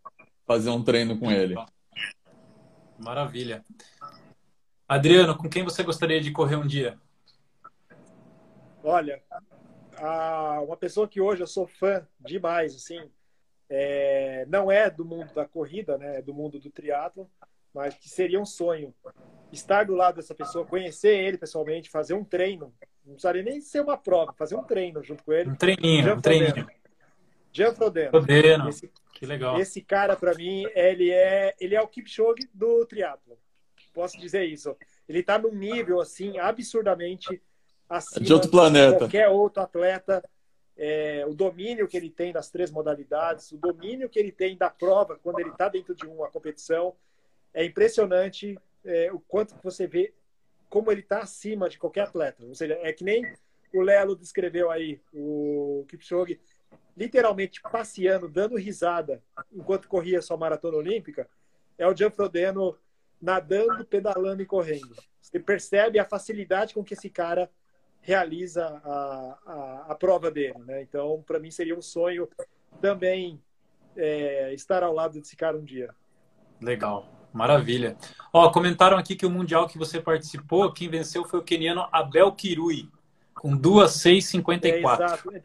Fazer 0.47 0.69
um 0.69 0.85
treino 0.85 1.19
com 1.19 1.31
ele. 1.31 1.55
Maravilha. 2.99 3.64
Adriano, 4.87 5.35
com 5.35 5.49
quem 5.49 5.64
você 5.64 5.83
gostaria 5.83 6.21
de 6.21 6.31
correr 6.33 6.57
um 6.57 6.66
dia? 6.66 6.99
Olha, 8.85 9.23
uma 10.66 10.77
pessoa 10.77 11.09
que 11.09 11.19
hoje 11.19 11.43
eu 11.43 11.47
sou 11.47 11.66
fã 11.66 12.07
demais, 12.21 12.75
assim, 12.75 13.01
é, 13.70 14.44
não 14.48 14.70
é 14.70 14.90
do 14.90 15.04
mundo 15.04 15.33
da 15.33 15.46
corrida, 15.46 15.96
né? 15.96 16.18
É 16.18 16.22
do 16.22 16.35
mundo 16.35 16.59
do 16.59 16.70
triatlo, 16.70 17.30
mas 17.72 17.94
que 17.94 18.09
seria 18.09 18.40
um 18.40 18.44
sonho 18.44 18.92
estar 19.52 19.87
do 19.87 19.94
lado 19.94 20.16
dessa 20.16 20.35
pessoa, 20.35 20.66
conhecer 20.66 21.16
ele 21.16 21.38
pessoalmente, 21.38 21.88
fazer 21.88 22.14
um 22.14 22.24
treino. 22.24 22.74
Não 23.04 23.14
precisaria 23.14 23.42
nem 23.42 23.61
ser 23.61 23.80
uma 23.80 23.96
prova, 23.96 24.33
fazer 24.33 24.56
um 24.56 24.64
treino 24.64 25.02
junto 25.02 25.22
com 25.22 25.33
ele. 25.33 25.50
Um 25.50 25.54
treininho, 25.54 26.02
Jean 26.02 26.16
um 26.16 26.20
treininho. 26.20 26.66
Jean 27.52 27.74
Frodeno. 27.74 28.11
Frodeno. 28.11 28.68
Esse, 28.68 28.90
que 29.14 29.26
legal. 29.26 29.59
Esse 29.61 29.80
cara, 29.80 30.16
para 30.16 30.35
mim, 30.35 30.64
ele 30.74 31.11
é, 31.11 31.54
ele 31.61 31.74
é 31.74 31.80
o 31.80 31.88
Kipchoge 31.88 32.48
do 32.52 32.85
triatlo. 32.87 33.38
Posso 33.92 34.18
dizer 34.18 34.44
isso. 34.44 34.76
Ele 35.09 35.20
está 35.20 35.38
num 35.38 35.54
nível, 35.54 36.00
assim, 36.00 36.38
absurdamente 36.38 37.42
acima 37.88 38.24
de 38.24 38.33
outro 38.33 38.50
planeta. 38.50 38.92
de 38.92 38.98
qualquer 38.98 39.28
outro 39.28 39.62
atleta 39.62 40.22
é, 40.83 41.27
o 41.27 41.35
domínio 41.35 41.87
que 41.87 41.95
ele 41.95 42.09
tem 42.09 42.33
das 42.33 42.51
três 42.51 42.71
modalidades, 42.71 43.53
o 43.53 43.59
domínio 43.59 44.09
que 44.09 44.19
ele 44.19 44.33
tem 44.33 44.57
da 44.57 44.71
prova 44.71 45.21
quando 45.23 45.38
ele 45.38 45.51
está 45.51 45.69
dentro 45.69 45.95
de 45.95 46.07
uma 46.07 46.31
competição. 46.31 46.97
É 47.53 47.62
impressionante 47.62 48.59
é, 48.83 49.12
o 49.12 49.21
quanto 49.21 49.55
você 49.62 49.87
vê 49.87 50.14
como 50.71 50.90
ele 50.90 51.03
está 51.03 51.19
acima 51.19 51.69
de 51.69 51.79
qualquer 51.79 52.05
atleta. 52.05 52.47
Ou 52.47 52.55
seja, 52.55 52.79
é 52.81 52.95
que 52.95 53.05
nem 53.05 53.31
o 53.75 53.83
Lelo 53.83 54.16
descreveu 54.16 54.71
aí, 54.71 54.99
o 55.12 55.85
Kipchoge 55.87 56.40
literalmente 56.97 57.61
passeando, 57.61 58.27
dando 58.27 58.57
risada 58.57 59.23
enquanto 59.53 59.87
corria 59.87 60.23
sua 60.23 60.38
maratona 60.38 60.79
olímpica, 60.79 61.29
é 61.77 61.87
o 61.87 61.95
Gianfrodeno 61.95 62.75
nadando, 63.21 63.85
pedalando 63.85 64.40
e 64.40 64.47
correndo. 64.47 64.97
Você 65.21 65.38
percebe 65.38 65.99
a 65.99 66.07
facilidade 66.07 66.73
com 66.73 66.83
que 66.83 66.95
esse 66.95 67.11
cara 67.11 67.51
realiza 68.01 68.67
a, 68.85 69.39
a, 69.47 69.87
a 69.91 69.95
prova 69.95 70.31
dele. 70.31 70.59
Né? 70.67 70.83
Então, 70.83 71.23
para 71.27 71.39
mim, 71.39 71.51
seria 71.51 71.77
um 71.77 71.83
sonho 71.83 72.29
também 72.81 73.41
é, 73.97 74.53
estar 74.55 74.83
ao 74.83 74.95
lado 74.95 75.19
desse 75.19 75.37
cara 75.37 75.57
um 75.57 75.65
dia. 75.65 75.95
Legal, 76.61 77.07
maravilha. 77.33 77.97
Ó, 78.33 78.51
comentaram 78.51 78.99
aqui 78.99 79.17
que 79.17 79.27
o 79.27 79.31
Mundial 79.31 79.67
que 79.67 79.79
você 79.79 80.01
participou, 80.01 80.73
quem 80.73 80.89
venceu 80.89 81.25
foi 81.25 81.41
o 81.41 81.45
keniano 81.45 81.87
Abel 81.93 82.33
Kirui, 82.33 82.89
com 83.35 83.57
2,654. 83.57 85.35
É, 85.35 85.43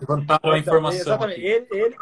Levantaram 0.00 0.52
a 0.52 0.58
informação. 0.58 1.00
Exatamente. 1.00 1.40
Ele, 1.40 1.66
ele, 1.70 1.96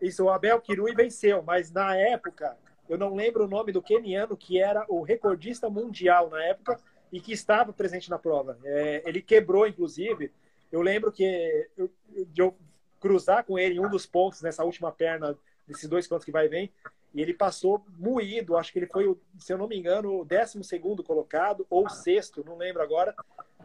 isso, 0.00 0.24
o 0.24 0.30
Abel 0.30 0.60
Kirui 0.60 0.94
venceu, 0.94 1.42
mas 1.42 1.70
na 1.70 1.96
época, 1.96 2.56
eu 2.88 2.98
não 2.98 3.14
lembro 3.14 3.44
o 3.44 3.48
nome 3.48 3.72
do 3.72 3.80
keniano 3.80 4.36
que 4.36 4.60
era 4.60 4.84
o 4.88 5.02
recordista 5.02 5.70
mundial 5.70 6.28
na 6.28 6.42
época, 6.44 6.78
e 7.12 7.20
que 7.20 7.32
estava 7.32 7.72
presente 7.72 8.08
na 8.08 8.18
prova. 8.18 8.58
É, 8.64 9.02
ele 9.04 9.20
quebrou, 9.20 9.66
inclusive. 9.66 10.32
Eu 10.72 10.80
lembro 10.80 11.12
que 11.12 11.68
eu, 11.76 11.90
de 12.28 12.40
eu 12.40 12.56
cruzar 12.98 13.44
com 13.44 13.58
ele 13.58 13.74
em 13.74 13.80
um 13.80 13.90
dos 13.90 14.06
pontos 14.06 14.40
nessa 14.40 14.64
última 14.64 14.90
perna 14.90 15.36
desses 15.66 15.88
dois 15.88 16.08
pontos 16.08 16.24
que 16.24 16.32
vai 16.32 16.46
e 16.46 16.48
vem, 16.48 16.72
e 17.14 17.20
ele 17.20 17.34
passou 17.34 17.84
moído. 17.98 18.56
Acho 18.56 18.72
que 18.72 18.78
ele 18.78 18.86
foi, 18.86 19.14
se 19.38 19.52
eu 19.52 19.58
não 19.58 19.68
me 19.68 19.76
engano, 19.76 20.20
o 20.20 20.24
12 20.24 20.64
segundo 20.64 21.02
colocado 21.02 21.66
ou 21.68 21.88
sexto, 21.88 22.42
não 22.44 22.56
lembro 22.56 22.82
agora. 22.82 23.14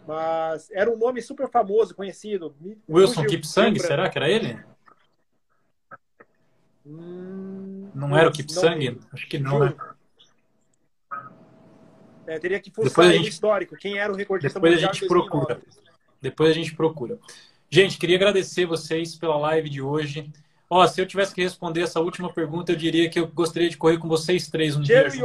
Mas 0.06 0.70
era 0.72 0.92
um 0.92 0.98
nome 0.98 1.22
super 1.22 1.50
famoso, 1.50 1.96
conhecido. 1.96 2.56
Wilson 2.90 3.26
Kipsang, 3.26 3.80
será 3.80 4.10
que 4.10 4.18
era 4.18 4.30
ele? 4.30 4.60
Hum, 6.86 7.90
não 7.94 8.18
era 8.18 8.30
o 8.30 8.32
Kipsang? 8.32 9.00
Acho 9.12 9.28
que 9.28 9.40
não, 9.40 9.60
né? 9.60 9.76
É, 12.28 12.38
teria 12.38 12.60
que 12.60 12.70
fuçar 12.70 13.12
gente... 13.12 13.30
histórico. 13.30 13.76
Quem 13.78 13.98
era 13.98 14.12
o 14.12 14.16
recordista 14.16 14.60
Depois 14.60 14.78
a 14.78 14.86
gente 14.86 15.08
procura. 15.08 15.62
Depois 16.22 16.52
a 16.52 16.54
gente 16.54 16.76
procura. 16.76 17.18
Gente, 17.70 17.98
queria 17.98 18.18
agradecer 18.18 18.66
vocês 18.66 19.16
pela 19.16 19.38
live 19.38 19.70
de 19.70 19.82
hoje. 19.82 20.30
Ó, 20.70 20.86
se 20.86 21.00
eu 21.00 21.06
tivesse 21.06 21.34
que 21.34 21.42
responder 21.42 21.82
essa 21.82 22.02
última 22.02 22.32
pergunta, 22.32 22.74
eu 22.74 22.76
diria 22.76 23.10
que 23.10 23.20
eu 23.20 23.28
gostaria 23.28 23.70
de 23.70 23.78
correr 23.78 23.98
com 23.98 24.10
vocês 24.10 24.50
três 24.50 24.76
um 24.76 24.84
Cheiro 24.84 25.10
dia. 25.10 25.22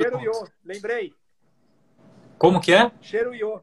Cheiro 0.00 0.20
Iô, 0.20 0.48
lembrei. 0.64 1.12
Como 2.38 2.60
que 2.60 2.72
é? 2.72 2.90
Cheiro 3.00 3.34
Iô. 3.34 3.60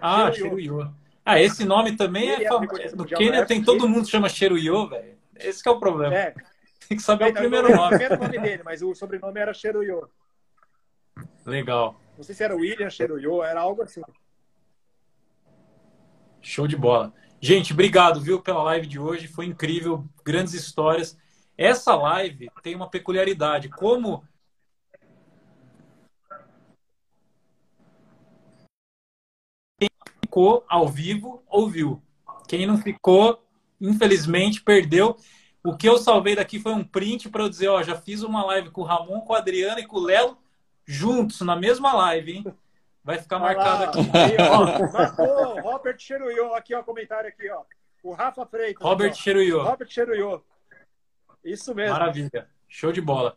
Ah, 0.00 0.30
Cheiro 0.30 0.60
Iô. 0.60 0.86
Ah, 1.24 1.40
esse 1.40 1.64
nome 1.64 1.96
também 1.96 2.28
Ele 2.28 2.44
é, 2.44 2.46
é 2.46 2.48
famoso. 2.48 2.96
No 2.96 3.04
Quênia 3.06 3.46
tem 3.46 3.62
todo 3.62 3.88
mundo 3.88 4.08
chama 4.08 4.28
Cheiro 4.28 4.58
Iô, 4.58 4.86
velho. 4.88 5.16
Esse 5.36 5.66
é 5.66 5.70
o 5.70 5.78
problema. 5.78 6.14
É. 6.14 6.34
Tem 6.88 6.96
que 6.96 7.02
saber 7.02 7.30
então, 7.30 7.42
o 7.42 7.48
primeiro 7.48 7.74
nome. 7.74 7.96
O 7.96 7.98
primeiro 7.98 8.22
nome 8.22 8.38
dele, 8.38 8.62
mas 8.64 8.80
o 8.80 8.94
sobrenome 8.94 9.40
era 9.40 9.52
Cheiro 9.52 9.82
Iô. 9.82 10.08
Legal. 11.44 12.00
Não 12.16 12.24
sei 12.24 12.34
se 12.34 12.42
era 12.42 12.56
William 12.56 12.88
Cheruyo, 12.88 13.42
era 13.42 13.60
algo 13.60 13.82
assim. 13.82 14.02
Show 16.40 16.66
de 16.66 16.76
bola. 16.76 17.12
Gente, 17.40 17.72
obrigado, 17.72 18.20
viu, 18.20 18.40
pela 18.40 18.62
live 18.62 18.86
de 18.86 18.98
hoje. 18.98 19.28
Foi 19.28 19.44
incrível, 19.44 20.08
grandes 20.24 20.54
histórias. 20.54 21.16
Essa 21.58 21.94
live 21.94 22.48
tem 22.62 22.74
uma 22.74 22.88
peculiaridade. 22.88 23.68
Como 23.68 24.26
quem 29.78 29.88
ficou 30.22 30.64
ao 30.68 30.88
vivo 30.88 31.42
ouviu. 31.46 32.02
Quem 32.48 32.66
não 32.66 32.78
ficou, 32.78 33.44
infelizmente, 33.78 34.62
perdeu. 34.62 35.16
O 35.62 35.76
que 35.76 35.88
eu 35.88 35.98
salvei 35.98 36.34
daqui 36.34 36.58
foi 36.58 36.72
um 36.72 36.84
print 36.84 37.28
para 37.28 37.42
eu 37.42 37.48
dizer, 37.48 37.68
ó, 37.68 37.82
já 37.82 37.96
fiz 37.96 38.22
uma 38.22 38.44
live 38.46 38.70
com 38.70 38.80
o 38.80 38.84
Ramon, 38.84 39.20
com 39.20 39.32
o 39.32 39.36
Adriano 39.36 39.80
e 39.80 39.86
com 39.86 39.96
o 39.96 40.04
Lelo 40.04 40.38
juntos 40.86 41.40
na 41.40 41.56
mesma 41.56 41.92
live, 41.92 42.32
hein? 42.32 42.44
Vai 43.02 43.18
ficar 43.18 43.38
marcado 43.38 43.84
aqui. 43.84 44.00
Aí, 44.00 44.36
ó, 44.38 44.64
marcou 44.92 45.60
Robert 45.60 45.98
Cheruyo, 45.98 46.54
aqui, 46.54 46.74
ó, 46.74 46.82
comentário 46.82 47.28
aqui, 47.28 47.50
ó. 47.50 47.62
O 48.02 48.12
Rafa 48.12 48.46
Freitas. 48.46 48.82
Robert 48.82 49.14
Cheruyo. 49.14 49.62
Robert 49.62 49.88
Cheruyo. 49.88 50.44
Isso 51.44 51.74
mesmo. 51.74 51.92
Maravilha. 51.92 52.48
Show 52.68 52.92
de 52.92 53.00
bola. 53.00 53.36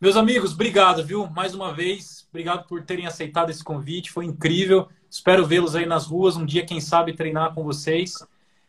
Meus 0.00 0.16
amigos, 0.16 0.54
obrigado, 0.54 1.04
viu? 1.04 1.26
Mais 1.26 1.54
uma 1.54 1.72
vez, 1.72 2.26
obrigado 2.30 2.66
por 2.66 2.82
terem 2.82 3.06
aceitado 3.06 3.50
esse 3.50 3.64
convite. 3.64 4.10
Foi 4.10 4.24
incrível. 4.24 4.88
Espero 5.10 5.44
vê-los 5.44 5.74
aí 5.74 5.84
nas 5.84 6.06
ruas 6.06 6.36
um 6.36 6.46
dia, 6.46 6.64
quem 6.64 6.80
sabe, 6.80 7.14
treinar 7.14 7.54
com 7.54 7.62
vocês. 7.62 8.14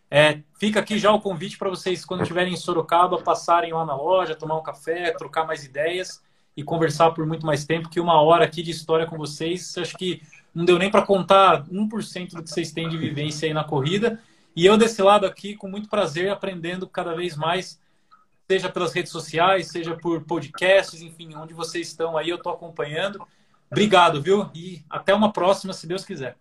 É, 0.10 0.42
fica 0.60 0.82
aqui 0.82 0.98
já 0.98 1.12
o 1.12 1.22
convite 1.22 1.58
para 1.58 1.70
vocês, 1.70 2.04
quando 2.04 2.22
estiverem 2.22 2.54
em 2.54 2.58
Sorocaba, 2.58 3.22
passarem 3.22 3.72
lá 3.72 3.86
na 3.86 3.96
loja, 3.96 4.36
tomar 4.36 4.58
um 4.58 4.64
café, 4.64 5.12
trocar 5.12 5.46
mais 5.46 5.64
ideias 5.64 6.22
e 6.56 6.64
conversar 6.64 7.12
por 7.12 7.26
muito 7.26 7.46
mais 7.46 7.66
tempo, 7.66 7.90
que 7.90 8.00
uma 8.00 8.22
hora 8.22 8.46
aqui 8.46 8.62
de 8.62 8.72
história 8.72 9.06
com 9.06 9.18
vocês, 9.18 9.78
acho 9.78 9.98
que 9.98 10.22
não 10.54 10.66
deu 10.66 10.78
nem 10.78 10.92
para 10.92 11.02
contar 11.02 11.64
1% 11.66 12.32
do 12.32 12.44
que 12.44 12.50
vocês 12.50 12.72
têm 12.72 12.90
de 12.90 12.98
vivência 12.98 13.48
aí 13.48 13.54
na 13.54 13.64
corrida. 13.64 14.20
E 14.56 14.66
eu 14.66 14.78
desse 14.78 15.02
lado 15.02 15.26
aqui, 15.26 15.56
com 15.56 15.68
muito 15.68 15.90
prazer, 15.90 16.30
aprendendo 16.30 16.88
cada 16.88 17.16
vez 17.16 17.38
mais, 17.38 17.80
seja 18.50 18.70
pelas 18.70 18.92
redes 18.92 19.12
sociais, 19.12 19.68
seja 19.68 19.96
por 19.96 20.22
podcasts, 20.24 21.02
enfim, 21.02 21.34
onde 21.36 21.54
vocês 21.54 21.88
estão 21.88 22.18
aí, 22.18 22.30
eu 22.30 22.36
estou 22.36 22.52
acompanhando. 22.52 23.26
Obrigado, 23.72 24.22
viu? 24.22 24.50
E 24.54 24.84
até 24.90 25.14
uma 25.14 25.32
próxima, 25.32 25.72
se 25.72 25.88
Deus 25.88 26.04
quiser. 26.04 26.36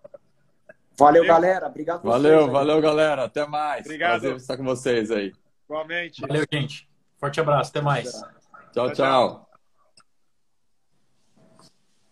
Valeu, 0.99 1.25
galera. 1.25 1.68
Obrigado 1.68 2.03
Valeu, 2.03 2.40
vocês, 2.40 2.53
valeu, 2.53 2.81
galera. 2.81 3.25
Até 3.25 3.46
mais. 3.46 3.87
Obrigado. 3.87 4.20
Prazer 4.20 4.37
estar 4.37 4.57
com 4.57 4.64
vocês 4.64 5.11
aí. 5.11 5.33
Igualmente. 5.64 6.20
Valeu, 6.20 6.44
gente. 6.53 6.88
Forte 7.18 7.40
abraço. 7.40 7.70
Até 7.70 7.81
mais. 7.81 8.11
tchau. 8.11 8.29
tchau. 8.73 8.92
tchau. 8.92 9.49